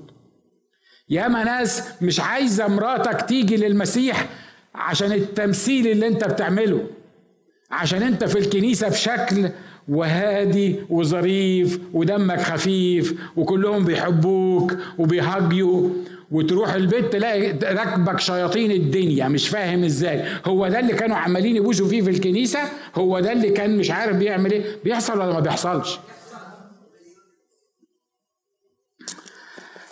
[1.09, 4.29] ياما ناس مش عايزة مراتك تيجي للمسيح
[4.75, 6.87] عشان التمثيل اللي أنت بتعمله.
[7.71, 9.49] عشان انت في الكنيسة بشكل
[9.87, 15.89] وهادي وظريف ودمك خفيف وكلهم بيحبوك وبيهاجيوا
[16.31, 20.23] وتروح البيت تلاقي راكبك شياطين الدنيا مش فاهم إزاي.
[20.45, 22.59] هو ده اللي كانوا عمالين يبوسوا فيه في الكنيسة؟
[22.95, 25.99] هو ده اللي كان مش عارف بيعمل إيه؟ بيحصل ولا ما بيحصلش؟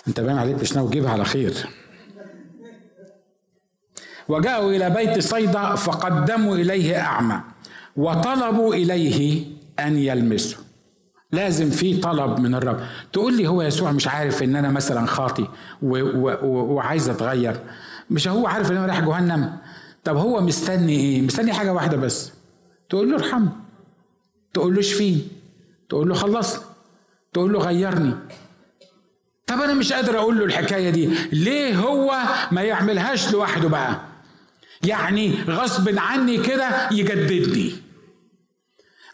[0.08, 1.54] انت باين عليك مش ناوي على خير.
[4.28, 7.42] وجاءوا إلى بيت صيدا فقدموا إليه أعمى.
[7.97, 9.45] وطلبوا إليه
[9.79, 10.57] أن يلمسه.
[11.31, 12.79] لازم في طلب من الرب.
[13.13, 15.47] تقول لي هو يسوع مش عارف إن أنا مثلا خاطي
[15.81, 17.60] وعايز أتغير.
[18.10, 19.57] مش هو عارف إن أنا رايح جهنم؟
[20.03, 22.31] طب هو مستني إيه؟ مستني حاجة واحدة بس.
[22.89, 23.51] تقول له ارحمه
[24.53, 25.17] تقول له اشفيه
[25.89, 26.62] تقول له خلصني
[27.33, 28.13] تقول له غيرني.
[29.47, 31.10] طب أنا مش قادر أقول له الحكاية دي.
[31.31, 32.15] ليه هو
[32.51, 33.99] ما يعملهاش لوحده بقى؟
[34.83, 37.87] يعني غصب عني كده يجددني.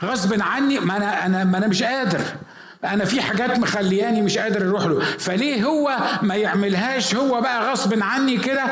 [0.03, 2.21] غصب عني ما أنا أنا ما أنا مش قادر.
[2.85, 4.99] أنا في حاجات مخلياني مش قادر أروح له.
[4.99, 8.63] فليه هو ما يعملهاش؟ هو بقى غصب عني كده.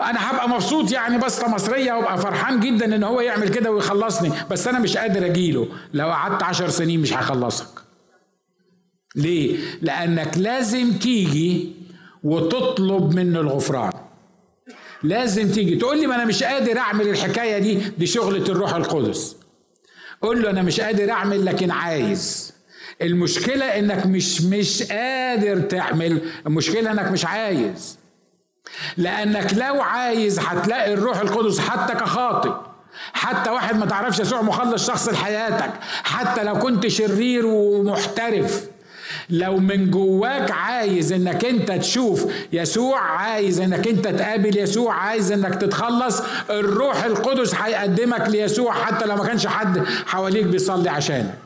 [0.00, 4.32] أنا هبقى مبسوط يعني بسطه مصرية وأبقى فرحان جدا إن هو يعمل كده ويخلصني.
[4.50, 7.68] بس أنا مش قادر اجيله لو قعدت عشر سنين مش هخلصك.
[9.16, 11.72] ليه؟ لأنك لازم تيجي
[12.22, 13.92] وتطلب منه الغفران.
[15.02, 15.76] لازم تيجي.
[15.76, 17.74] تقول لي ما أنا مش قادر أعمل الحكاية دي.
[17.74, 19.36] دي شغلة الروح القدس.
[20.22, 22.54] قول له أنا مش قادر أعمل لكن عايز.
[23.02, 26.22] المشكلة إنك مش مش قادر تعمل.
[26.46, 27.98] المشكلة إنك مش عايز.
[28.96, 32.52] لأنك لو عايز هتلاقي الروح القدس حتى كخاطئ.
[33.12, 35.70] حتى واحد ما تعرفش يسوع مخلص شخص لحياتك.
[36.04, 38.67] حتى لو كنت شرير ومحترف.
[39.30, 45.54] لو من جواك عايز إنك أنت تشوف يسوع عايز إنك أنت تقابل يسوع عايز إنك
[45.54, 51.38] تتخلص الروح القدس هيقدمك ليسوع حتى لو ما كانش حد حواليك بيصلي عشانك.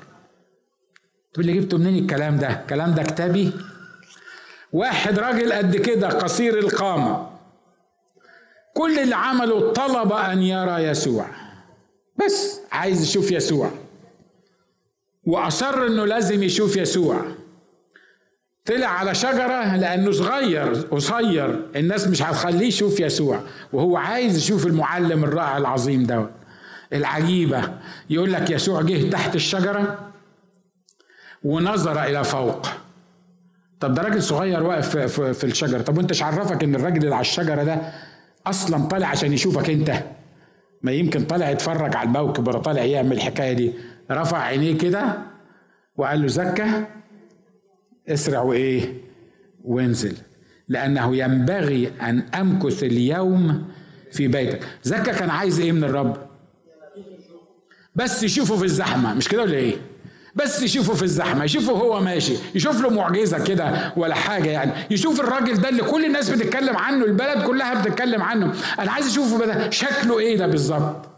[1.35, 3.53] تقول لي جبته منين الكلام ده؟ الكلام ده كتابي؟
[4.73, 7.31] واحد راجل قد كده قصير القامة.
[8.75, 11.27] كل اللي عمله طلب أن يرى يسوع.
[12.16, 13.71] بس عايز يشوف يسوع.
[15.25, 17.25] وأصر إنه لازم يشوف يسوع.
[18.64, 21.66] طلع على شجرة لأنه صغير قصير.
[21.77, 23.40] الناس مش هتخليه يشوف يسوع.
[23.72, 26.27] وهو عايز يشوف المعلم الرائع العظيم ده
[26.92, 27.62] العجيبة.
[28.11, 29.98] يقول لك يسوع جه تحت الشجرة
[31.42, 32.66] ونظر إلى فوق.
[33.81, 35.83] طب ده راجل صغير واقف في, الشجرة.
[35.83, 37.79] طب وأنت عرفك إن الراجل اللي على الشجرة ده
[38.46, 39.92] أصلا طالع عشان يشوفك أنت؟
[40.83, 43.72] ما يمكن طالع يتفرج على الموكب ولا طالع يعمل الحكاية دي.
[44.11, 45.18] رفع عينيه كده
[45.96, 46.85] وقال له زكى
[48.12, 48.94] أسرع وايه
[49.64, 50.16] وانزل.
[50.68, 53.68] لأنه ينبغي أن أمكث اليوم
[54.12, 54.61] في بيتك.
[54.83, 56.16] زكا كان عايز إيه من الرب؟
[57.94, 59.14] بس يشوفه في الزحمة.
[59.14, 59.75] مش كده ولا إيه؟
[60.35, 61.44] بس يشوفه في الزحمة.
[61.44, 62.33] يشوفه هو ماشي.
[62.55, 64.72] يشوف له معجزة كده ولا حاجة يعني.
[64.90, 68.53] يشوف الراجل ده اللي كل الناس بتتكلم عنه البلد كلها بتتكلم عنه.
[68.79, 71.12] أنا عايز أشوفه ده شكله إيه ده بالظبط؟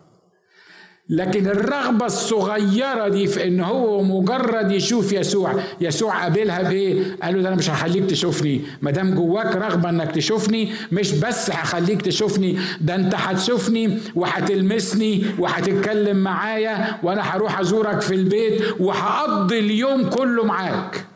[1.09, 5.55] لكن الرغبة الصغيرة دي في إن هو مجرد يشوف يسوع.
[5.81, 8.61] يسوع قابلها بإيه؟ قال له ده أنا مش هخليك تشوفني.
[8.83, 16.17] ما دام جواك رغبة إنك تشوفني مش بس هخليك تشوفني ده أنت هتشوفني وهتلمسني وهتتكلم
[16.17, 21.07] معايا وأنا هروح أزورك في البيت وهقضي اليوم كله معاك.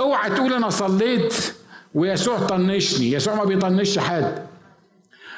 [0.00, 1.54] اوعى تقول أنا صليت
[1.94, 3.12] ويسوع طنشني.
[3.12, 4.47] يسوع ما بيطنش حد.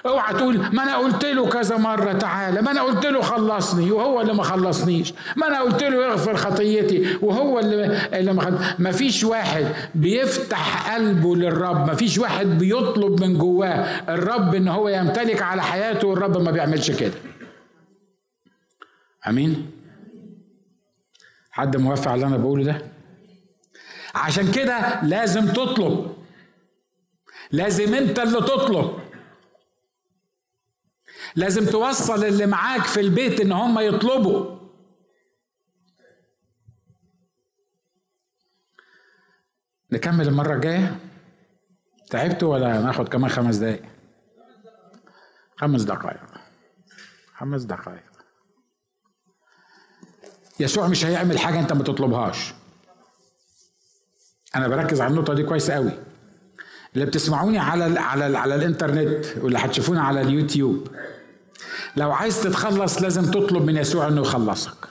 [0.07, 4.21] اوعى تقول ما أنا قلت له كذا مرة تعالى ما أنا قلت له خلصني وهو
[4.21, 5.15] اللي ما خلصنيش.
[5.37, 11.37] ما أنا قلت له يغفر خطيتي وهو اللي اللي ما ما فيش واحد بيفتح قلبه
[11.37, 13.69] للرب ما فيش واحد بيطلب من جواه
[14.15, 17.15] الرب إن هو يمتلك على حياته والرب ما بيعملش كده.
[19.29, 19.71] آمين؟
[21.51, 22.83] حد موافق على اللي أنا بقوله ده؟
[24.15, 26.11] عشان كده لازم تطلب.
[27.53, 29.00] لازم أنت اللي تطلب.
[31.37, 34.61] لازم توصل اللي معاك في البيت إن هم يطلبوا.
[39.93, 40.97] نكمل المرة الجاية؟
[42.11, 43.83] تعبتوا ولا ناخد كمان خمس دقايق؟
[45.57, 46.20] خمس دقائق
[47.37, 48.03] خمس دقائق
[50.61, 52.55] يسوع مش هيعمل حاجة أنت ما تطلبهاش.
[54.57, 55.93] أنا بركز على النقطة دي كويس قوي.
[56.95, 60.89] اللي بتسمعوني على ال على ال على الإنترنت واللي هتشوفونا على اليوتيوب.
[61.97, 64.89] لو عايز تتخلص لازم تطلب من يسوع إنه يخلصك.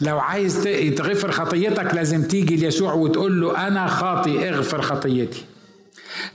[0.00, 0.64] لو عايز
[0.96, 5.44] تغفر خطيتك لازم تيجي ليسوع وتقول له أنا خاطي اغفر خطيتي.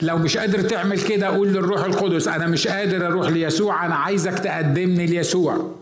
[0.02, 4.40] لو مش قادر تعمل كده قول للروح القدس أنا مش قادر أروح ليسوع أنا عايزك
[4.40, 5.76] تقدمني ليسوع.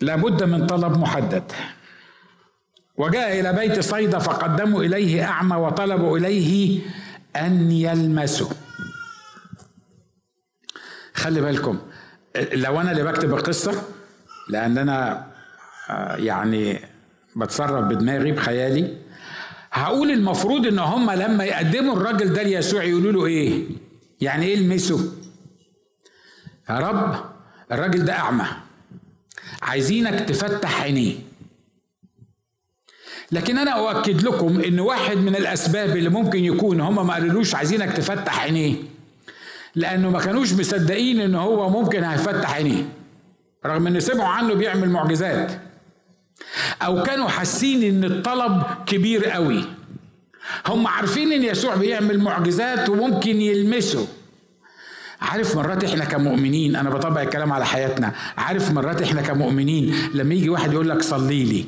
[0.00, 1.52] لابد من طلب محدد.
[3.00, 6.80] وجاء إلى بيت صيدا فقدموا إليه أعمى وطلبوا إليه
[7.36, 8.50] أن يلمسوا.
[11.14, 11.78] خلي بالكم
[12.52, 13.82] لو أنا اللي بكتب القصة
[14.48, 15.26] لأن أنا
[15.90, 16.80] آه، يعني
[17.36, 18.96] بتصرف بدماغي بخيالي
[19.72, 23.64] هقول المفروض إن هم لما يقدموا الراجل ده ليسوع يقولوا له إيه؟
[24.20, 25.00] يعني إيه المسوا
[26.70, 27.24] يا رب
[27.72, 28.46] الراجل ده أعمى
[29.62, 31.29] عايزينك تفتح عينيه.
[33.32, 37.92] لكن أنا أؤكد لكم إن واحد من الأسباب اللي ممكن يكون هم ما قالولوش عايزينك
[37.92, 38.74] تفتح عينيه
[39.74, 42.82] لأنه ما كانوش مصدقين إن هو ممكن هيفتح عينيه
[43.66, 45.52] رغم إن سمعوا عنه بيعمل معجزات.
[46.82, 49.64] أو كانوا حاسين إن الطلب كبير قوي.
[50.66, 54.08] هم عارفين إن يسوع بيعمل معجزات وممكن يلمسه.
[55.20, 60.48] عارف مرات إحنا كمؤمنين أنا بطبق الكلام على حياتنا عارف مرات إحنا كمؤمنين لما يجي
[60.50, 61.64] واحد يقول لك صلي لي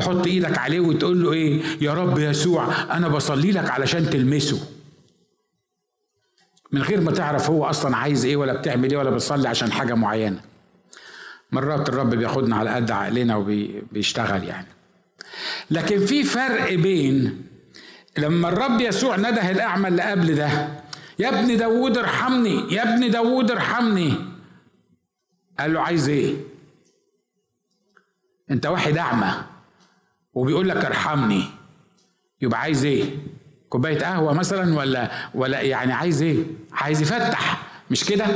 [0.00, 4.68] تحط إيدك عليه وتقول له إيه؟ يا رب يسوع أنا بصلي لك علشان تلمسه.
[6.72, 9.94] من غير ما تعرف هو أصلا عايز إيه ولا بتعمل إيه ولا بتصلي عشان حاجة
[9.94, 10.40] معينة.
[11.52, 14.66] مرات الرب بياخدنا على قد عقلنا وبيشتغل يعني.
[15.70, 17.46] لكن في فرق بين
[18.18, 20.68] لما الرب يسوع نده الأعمى اللي قبل ده
[21.18, 24.14] يا ابن داوود ارحمني يا ابن داوود ارحمني.
[25.60, 26.34] قال له عايز إيه؟
[28.50, 29.32] أنت واحد أعمى.
[30.34, 31.44] وبيقول لك ارحمني.
[32.40, 33.04] يبقى عايز إيه؟
[33.68, 37.62] كوباية قهوة مثلا ولا ولا يعني عايز إيه؟ عايز يفتح.
[37.90, 38.26] مش كده؟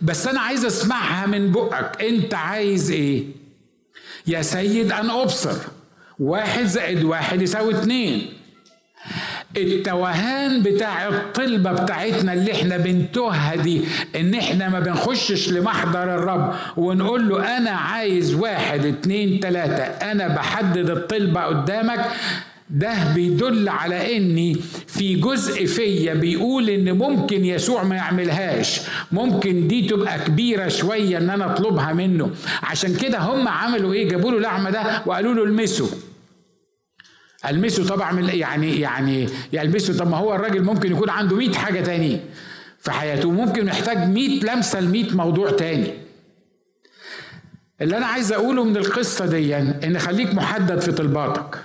[0.00, 2.02] بس أنا عايز أسمعها من بقك.
[2.02, 3.24] أنت عايز إيه؟
[4.26, 5.56] يا سيد أنا أبصر.
[6.18, 8.32] واحد زائد واحد يساوي اتنين.
[9.56, 13.80] التوهان بتاع الطلبة بتاعتنا اللي إحنا بنتوهها دي
[14.16, 20.90] ان إحنا ما بنخشش لمحضر الرب ونقول له أنا عايز واحد اتنين تلاتة أنا بحدد
[20.90, 22.04] الطلبة قدامك.
[22.70, 28.80] ده بيدل على إني في جزء فيا بيقول إن ممكن يسوع ما يعملهاش.
[29.12, 32.30] ممكن دي تبقى كبيرة شوية إن أنا أطلبها منه.
[32.62, 35.90] عشان كده هم عملوا إيه؟ جابوا له الاعمى ده وقالوا له المسه.
[37.46, 39.98] ألمسه طبعا يعني يعني يلمسه.
[39.98, 42.20] طب ما هو الراجل ممكن يكون عنده 100 حاجة تاني
[42.80, 45.94] في حياته ممكن محتاج 100 لمسة ل 100 موضوع تاني.
[47.80, 51.58] اللي أنا عايز أقوله من القصة دي إن خليك محدد في طلباتك.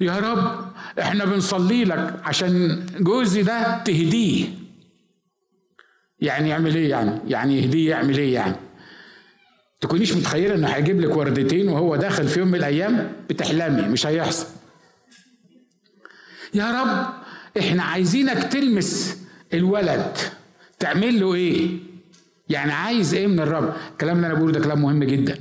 [0.00, 4.48] يا رب إحنا بنصلي لك عشان جوزي ده تهديه.
[6.20, 8.56] يعني يعمل إيه يعني؟ يعني يهديه يعمل إيه يعني؟
[9.80, 14.46] تكونيش متخيلة إنه هيجيب لك وردتين وهو داخل في يوم من الأيام بتحلمي مش هيحصل.
[16.54, 17.06] يا رب
[17.58, 19.18] إحنا عايزينك تلمس
[19.54, 20.16] الولد.
[20.78, 21.78] تعمل له إيه؟
[22.48, 25.38] يعني عايز إيه من الرب؟ الكلام اللي أنا بقوله ده كلام مهم جدا.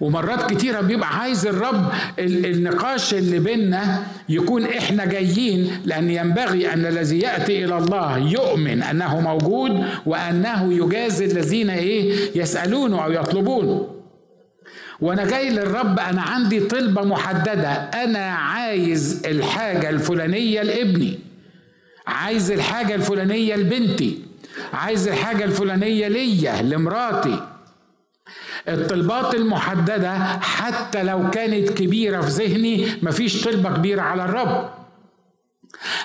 [0.00, 7.18] ومرات كتيرة بيبقى عايز الرب النقاش اللي بيننا يكون إحنا جايين لأن ينبغي أن الذي
[7.20, 13.94] يأتي إلى الله يؤمن أنه موجود وأنه يجازي الذين إيه؟ يسألونه أو يطلبونه
[15.00, 17.70] وأنا جاي للرب أنا عندي طلبة محددة.
[17.72, 21.18] أنا عايز الحاجة الفلانية لابني.
[22.06, 24.18] عايز الحاجة الفلانية لبنتي.
[24.72, 27.47] عايز الحاجة الفلانية ليا لمراتي.
[28.68, 34.70] الطلبات المحددة حتى لو كانت كبيرة في ذهني مفيش طلبة كبيرة على الرب.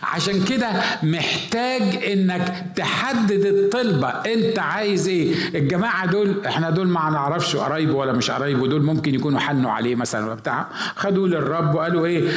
[0.04, 0.68] عشان كده
[1.04, 4.08] محتاج إنك تحدد الطلبة.
[4.08, 9.16] أنت عايز إيه؟ الجماعة دول إحنا دول ما نعرفش قرايبه ولا مش قرايبه دول ممكن
[9.16, 10.68] يكونوا حنوا عليه مثلا وبتاع.
[10.96, 12.30] خدوه للرب وقالوا إيه؟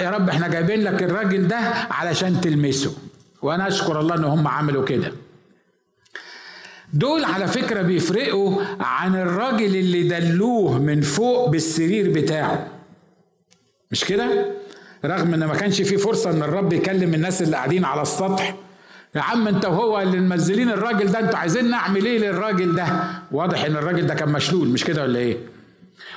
[0.00, 1.56] يا رب إحنا جايبين لك الراجل ده
[1.90, 2.96] علشان تلمسه.
[3.42, 5.12] وأنا أشكر الله إن هم عملوا كده.
[6.94, 12.66] دول على فكرة بيفرقوا عن الراجل اللي دلوه من فوق بالسرير بتاعه.
[13.90, 14.50] مش كده؟
[15.04, 18.54] رغم إن ما كانش في فرصة إن الرب يكلم الناس اللي قاعدين على السطح.
[19.14, 22.86] يا عم أنت وهو اللي منزلين الراجل ده أنتوا عايزين نعمل إيه للراجل ده؟
[23.32, 25.36] واضح إن الراجل ده كان مشلول مش كده ولا إيه؟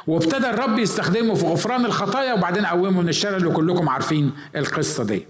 [0.08, 5.26] وابتدى الرب يستخدمه في غفران الخطايا وبعدين قومه من الشلل وكلكم عارفين القصة دي.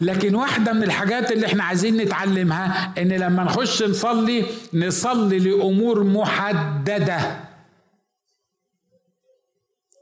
[0.00, 7.40] لكن واحدة من الحاجات اللي إحنا عايزين نتعلمها إن لما نخش نصلي نصلي لأمور محددة.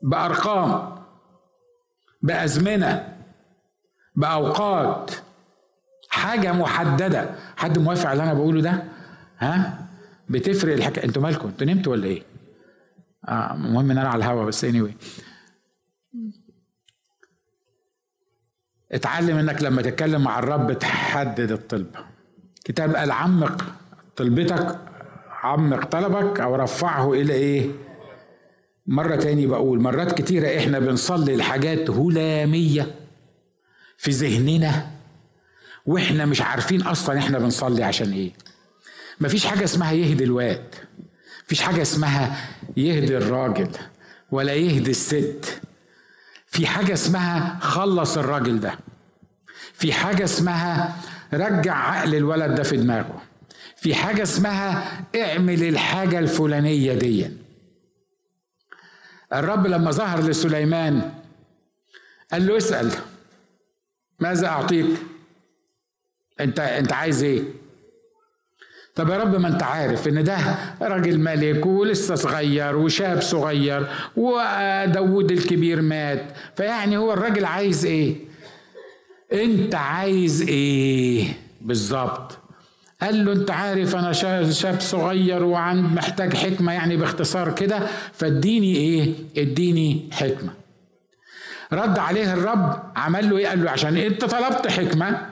[0.02, 0.98] بأرقام
[2.22, 3.16] بأزمنة
[4.16, 5.10] بأوقات.
[6.08, 7.34] حاجة محددة.
[7.56, 8.84] حد موافق على اللي أنا بقوله ده؟
[9.38, 9.88] ها؟
[10.28, 12.22] بتفرق الحكاية أنتوا مالكم أنتوا نمتوا ولا إيه؟
[13.28, 14.92] آه المهم إن أنا على الهوا بس anyway.
[18.94, 22.04] اتعلم انك لما تتكلم مع الرب تحدد الطلبه
[22.64, 23.64] كتاب قال عمق
[24.16, 24.78] طلبتك
[25.42, 27.70] عمق طلبك أو رفعه إلى إيه؟
[28.86, 32.94] مرة تاني بقول مرات كتيرة إحنا بنصلي الحاجات هلامية
[33.96, 34.86] في ذهننا
[35.86, 38.32] وإحنا مش عارفين أصلا إحنا بنصلي عشان إيه.
[39.20, 40.74] مفيش حاجة اسمها يهدي الواد
[41.46, 42.36] مفيش حاجة اسمها
[42.76, 43.68] يهدي الراجل
[44.30, 45.61] ولا يهدي الست.
[46.52, 48.78] في حاجة اسمها خلص الراجل ده.
[49.74, 50.96] في حاجة اسمها
[51.34, 53.22] رجع عقل الولد ده في دماغه.
[53.76, 57.30] في حاجة اسمها اعمل الحاجة الفلانية دي.
[59.32, 61.12] الرب لما ظهر لسليمان
[62.32, 62.90] قال له اسأل
[64.20, 64.86] ماذا أعطيك؟
[66.40, 67.42] أنت أنت عايز إيه؟
[68.94, 70.36] طب يا رب ما انت عارف ان ده
[70.82, 73.86] راجل ملك ولسه صغير وشاب صغير
[74.16, 76.24] وداود الكبير مات
[76.56, 78.16] فيعني هو الراجل عايز إيه؟
[79.32, 81.24] انت عايز إيه؟
[81.60, 82.38] بالظبط.
[83.02, 84.12] قال له انت عارف أنا
[84.52, 87.80] شاب صغير وعند محتاج حكمة يعني باختصار كده
[88.12, 90.50] فاديني إيه؟ اديني حكمة.
[91.72, 95.26] رد عليه الرب عمل له إيه؟ قال له عشان انت طلبت حكمة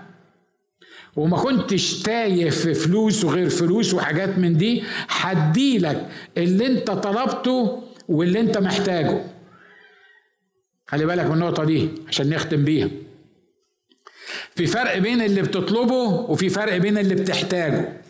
[1.16, 8.40] وما كنتش تايه في فلوس وغير فلوس وحاجات من دي هديلك اللي انت طلبته واللي
[8.40, 9.24] انت محتاجه.
[10.86, 12.88] خلي بالك من النقطة دي عشان نختم بيها.
[14.54, 18.02] في فرق بين اللي بتطلبه وفي فرق بين اللي بتحتاجه.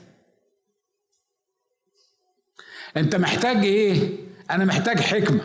[2.96, 4.11] انت محتاج إيه؟
[4.51, 5.40] أنا محتاج حكمة.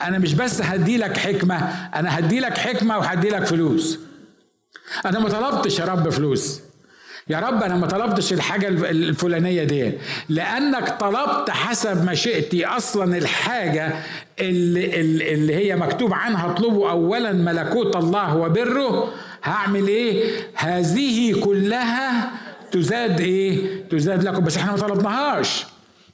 [0.00, 1.56] أنا مش بس هدي لك حكمة
[1.94, 3.98] أنا هدي لك حكمة وهدي لك فلوس.
[5.06, 6.60] أنا ما طلبتش يا رب فلوس.
[7.28, 9.92] يا رب أنا ما طلبتش الحاجة الفلانية دي.
[10.28, 13.92] لأنك طلبت حسب مشيئتي أصلا الحاجة
[14.40, 15.00] اللي,
[15.34, 16.50] اللي هي مكتوب عنها.
[16.50, 19.12] اطلبوا اولا ملكوت الله وبره.
[19.44, 22.30] هعمل إيه؟ هذه كلها
[22.72, 24.44] تزاد إيه؟ تزاد لكم.
[24.44, 25.66] بس إحنا ما طلبناهاش.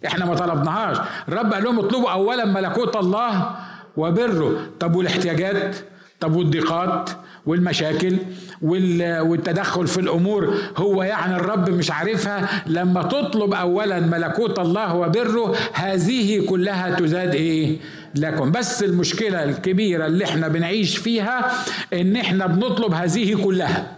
[0.07, 0.97] إحنا ما طلبناهاش.
[1.29, 3.57] الرب قال لهم اطلبوا اولا ملكوت الله
[3.97, 4.67] وبره.
[4.81, 5.77] طب والاحتياجات؟
[6.21, 7.11] طب والضيقات؟
[7.47, 8.17] والمشاكل
[8.63, 10.55] والتدخل في الأمور.
[10.77, 12.63] هو يعني الرب مش عارفها.
[12.67, 17.79] لما تطلب اولا ملكوت الله وبره هذه كلها تزاد إيه؟
[18.15, 18.53] لكم.
[18.53, 21.53] بس المشكلة الكبيرة اللي إحنا بنعيش فيها
[21.93, 23.97] إن إحنا بنطلب هذه كلها.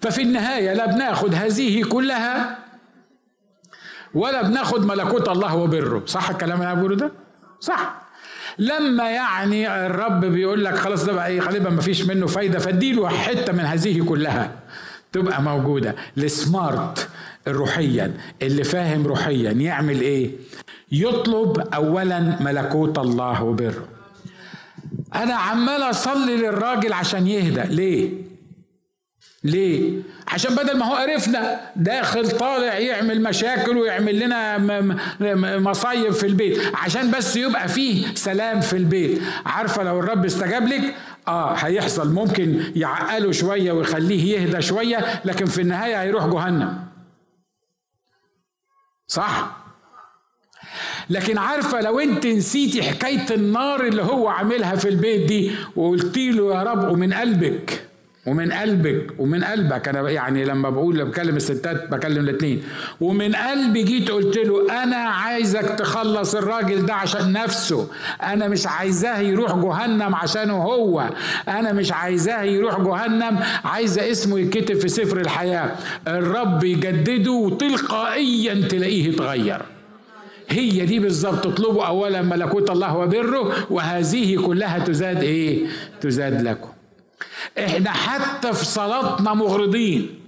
[0.00, 2.58] ففي النهاية لا بناخد هذه كلها
[4.14, 6.02] ولا بناخد ملكوت الله وبره.
[6.06, 7.10] صح الكلام اللي أنا بقوله ده؟
[7.60, 8.05] صح.
[8.58, 13.08] لما يعني الرب بيقول لك خلاص ده بقى إيه غالبا ما فيش منه فايدة فاديله
[13.08, 14.50] حتة من هذه كلها.
[15.12, 15.94] تبقى موجودة.
[16.18, 17.08] السمارت
[17.48, 20.30] روحيا اللي فاهم روحيا يعمل إيه؟
[20.92, 23.88] يطلب اولا ملكوت الله وبره
[25.14, 27.74] أنا عمال أصلي للراجل عشان يهدى.
[27.74, 28.10] ليه؟
[29.46, 29.92] ليه؟
[30.28, 34.58] عشان بدل ما هو قرفنا داخل طالع يعمل مشاكل ويعمل لنا
[35.58, 36.60] مصايب في البيت.
[36.74, 39.20] عشان بس يبقى فيه سلام في البيت.
[39.46, 40.94] عارفة لو الرب استجاب لك؟
[41.28, 42.12] آه هيحصل.
[42.12, 46.78] ممكن يعقله شوية ويخليه يهدى شوية لكن في النهاية هيروح جهنم.
[49.06, 49.56] صح؟
[51.10, 56.54] لكن عارفة لو انت نسيتي حكاية النار اللي هو عاملها في البيت دي وقلتي له
[56.54, 57.85] يا رب ومن قلبك
[58.26, 59.88] ومن قلبك ومن قلبك.
[59.88, 62.62] أنا يعني لما بقول بكلم الستات بكلم الاثنين
[63.00, 67.88] ومن قلبي جيت قلت له أنا عايزك تخلص الراجل ده عشان نفسه.
[68.22, 71.10] أنا مش عايزاه يروح جهنم عشانه هو.
[71.48, 75.70] أنا مش عايزاه يروح جهنم عايزة اسمه يتكتب في سفر الحياة.
[76.08, 79.62] الرب يجدده وتلقائيا تلاقيه اتغير.
[80.48, 85.66] هي دي بالظبط تطلبوا اولا ملكوت الله وبره وهذه كلها تزاد إيه؟
[86.00, 86.68] تزاد لكم.
[87.58, 90.20] إحنا حتى في صلاتنا مغرضين.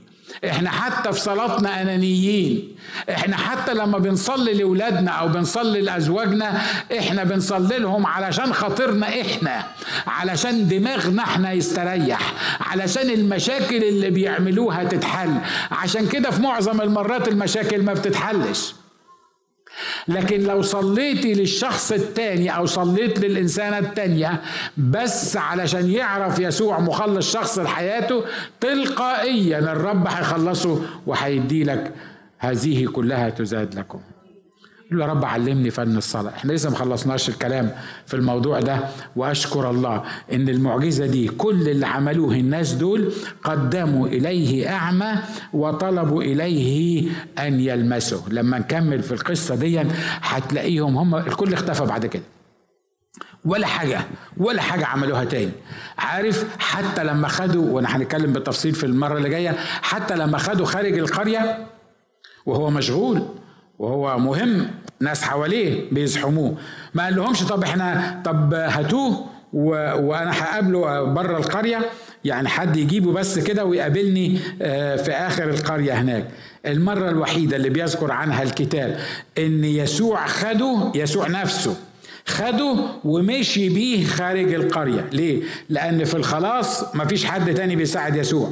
[0.45, 2.77] إحنا حتى في صلاتنا أنانيين.
[3.11, 6.61] إحنا حتى لما بنصلي لأولادنا أو بنصلي لأزواجنا
[6.99, 9.67] إحنا بنصلي لهم علشان خاطرنا إحنا
[10.07, 15.35] علشان دماغنا إحنا يستريح علشان المشاكل اللي بيعملوها تتحل.
[15.71, 18.75] عشان كده في معظم المرات المشاكل ما بتتحلش.
[20.09, 24.43] لكن لو صليتي للشخص التاني أو صليت للإنسانة التانية
[24.77, 28.25] بس علشان يعرف يسوع مخلص شخص لحياته
[28.61, 31.93] تلقائيا الرب هيخلصه وهيدي لك
[32.39, 34.01] هذه كلها تزاد لكم.
[34.93, 36.31] يا رب علمني فن الصلاة.
[36.31, 37.71] إحنا لسه ما خلصناش الكلام
[38.07, 38.81] في الموضوع ده
[39.17, 43.13] وأشكر الله إن المعجزة دي كل اللي عملوه الناس دول
[43.45, 45.13] قدموا إليه أعمى
[45.53, 47.09] وطلبوا إليه
[47.39, 48.25] أن يلمسه.
[48.29, 49.81] لما نكمل في القصة دي
[50.23, 52.23] هتلاقيهم هم الكل اختفى بعد كده.
[53.45, 54.01] ولا حاجة
[54.37, 55.53] ولا حاجة عملوها تاني.
[55.99, 59.51] عارف حتى لما خدوا وأنا هنتكلم بالتفصيل في المرة اللي جاية
[59.83, 61.67] حتى لما خدوا خارج القرية
[62.47, 63.23] وهو مشغول
[63.79, 64.71] وهو مهم
[65.01, 66.57] ناس حواليه بيزحموه.
[66.95, 69.69] ما قال لهمش طب إحنا طب هاتوه و...
[70.09, 71.79] وأنا هقابله بره القرية
[72.25, 76.29] يعني حد يجيبه بس كده ويقابلني آه، في آخر القرية هناك.
[76.67, 78.99] المرة الوحيدة اللي بيذكر عنها الكتاب
[79.39, 81.77] إن يسوع خده يسوع نفسه
[82.27, 85.07] خده ومشي بيه خارج القرية.
[85.13, 88.51] ليه؟ لأن في الخلاص مفيش حد تاني بيساعد يسوع.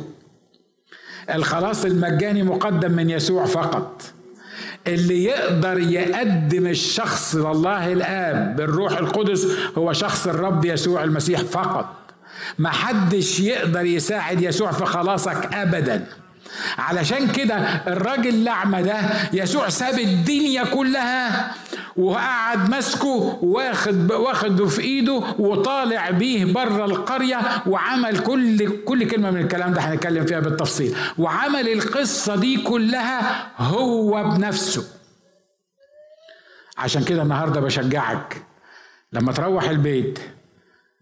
[1.34, 4.02] الخلاص المجاني مقدم من يسوع فقط.
[4.86, 9.46] اللي يقدر يقدم الشخص لله الآب بالروح القدس
[9.78, 11.86] هو شخص الرب يسوع المسيح فقط.
[12.58, 16.06] ما حدش يقدر يساعد يسوع في خلاصك ابدا.
[16.78, 19.00] علشان كده الراجل الاعمى ده
[19.32, 21.54] يسوع ساب الدنيا كلها
[21.96, 29.40] وقعد ماسكه واخد واخده في ايده وطالع بيه بره القرية وعمل كل كل كلمة من
[29.40, 30.96] الكلام ده هنتكلم فيها بالتفصيل.
[31.18, 34.84] وعمل القصة دي كلها هو بنفسه.
[36.78, 38.42] عشان كده النهارده بشجعك
[39.12, 40.18] لما تروح البيت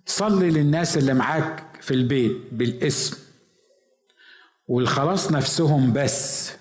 [0.06, 3.16] صلي للناس اللي معاك في البيت بالاسم.
[4.68, 6.52] والخلاص نفسهم بس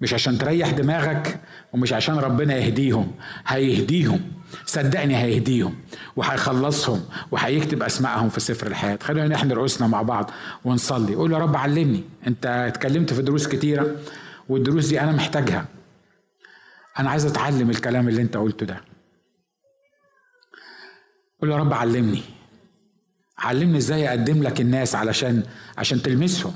[0.00, 1.40] مش عشان تريح دماغك
[1.72, 3.12] ومش عشان ربنا يهديهم
[3.46, 4.32] هيهديهم
[4.66, 5.74] صدقني هيهديهم
[6.16, 8.98] وهيخلصهم وهيكتب اسمائهم في سفر الحياة.
[9.02, 10.30] خلينا نحن رؤوسنا مع بعض
[10.64, 11.14] ونصلي.
[11.14, 13.96] قول يا رب علمني أنت اتكلمت في دروس كتيرة
[14.48, 15.66] والدروس دي أنا محتاجها.
[16.98, 18.80] أنا عايز أتعلم الكلام اللي أنت قلته ده.
[21.40, 22.22] قول يا رب علمني
[23.38, 25.42] علمني إزاي أقدم لك الناس علشان
[25.78, 26.54] عشان تلمسهم.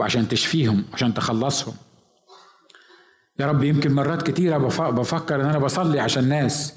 [0.00, 1.74] وعشان تشفيهم وعشان تخلصهم.
[3.38, 4.58] يا رب يمكن مرات كتيرة
[4.90, 6.74] بفكر إن أنا بصلي عشان ناس.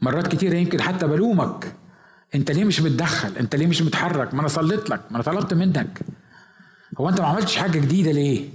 [0.00, 1.76] مرات كتيرة يمكن حتى بلومك.
[2.34, 5.54] أنت ليه مش متدخل أنت ليه مش متحرك ما أنا صليت لك ما أنا طلبت
[5.54, 6.00] منك.
[6.98, 8.48] هو أنت ما عملتش حاجة جديدة ليه؟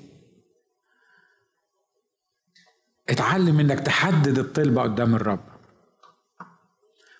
[3.09, 5.43] اتعلم إنك تحدد الطلبة قدام الرب.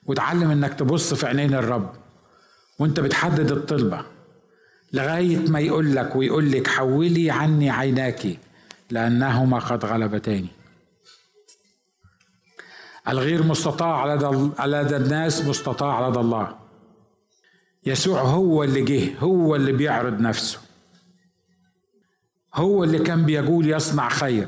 [0.06, 1.96] وتعلم إنك تبص في عينين الرب.
[2.80, 4.06] وأنت بتحدد الطلبة.
[4.94, 8.40] لغاية ما يقول لك ويقول لك حولي عني عيناك
[8.90, 10.50] لأنهما قد غلبتاني
[13.08, 14.16] الغير مستطاع
[14.66, 16.56] لدى الناس مستطاع لدى الله.
[17.86, 20.60] يسوع هو اللي جه هو اللي بيعرض نفسه.
[22.56, 24.48] هو اللي كان بيقول يصنع خير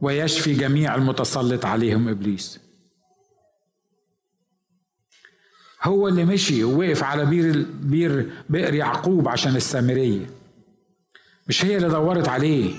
[0.00, 2.60] ويشفي جميع المتسلط عليهم إبليس.
[5.82, 10.26] هو اللي مشي ووقف على بير بير بئر يعقوب عشان السامرية.
[11.48, 12.74] مش هي اللي دورت عليه.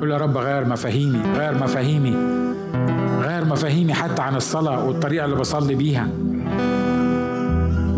[0.00, 2.16] قول يا رب غير مفاهيمي غير مفاهيمي
[3.22, 6.08] غير مفاهيمي حتى عن الصلاة والطريقة اللي بصلي بيها.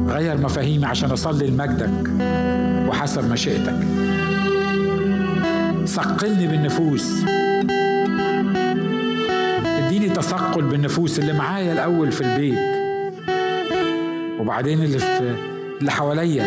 [0.09, 2.11] غير مفاهيمي عشان أصلي لمجدك
[2.89, 3.78] وحسب مشيئتك.
[5.87, 7.24] ثقلني بالنفوس.
[10.15, 12.59] تثقل بالنفوس اللي معايا الأول في البيت
[14.41, 15.35] وبعدين اللي في
[15.81, 16.47] اللي حواليا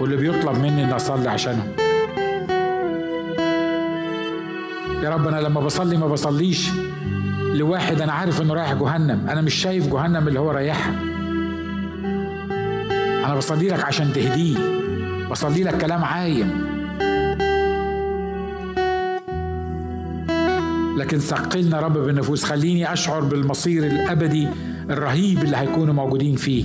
[0.00, 1.72] واللي بيطلب مني إني أصلي عشانهم.
[5.02, 6.70] يا رب أنا لما بصلي ما بصليش
[7.54, 9.26] لواحد أنا عارف إنه رايح جهنم.
[9.28, 10.94] أنا مش شايف جهنم اللي هو رايحها.
[13.24, 14.58] أنا بصلي لك عشان تهديه.
[15.30, 16.69] بصلي لك كلام عايم.
[21.00, 22.44] لكن ثقلنا رب بالنفوس.
[22.44, 24.48] خليني أشعر بالمصير الأبدي
[24.90, 26.64] الرهيب اللي هيكونوا موجودين فيه.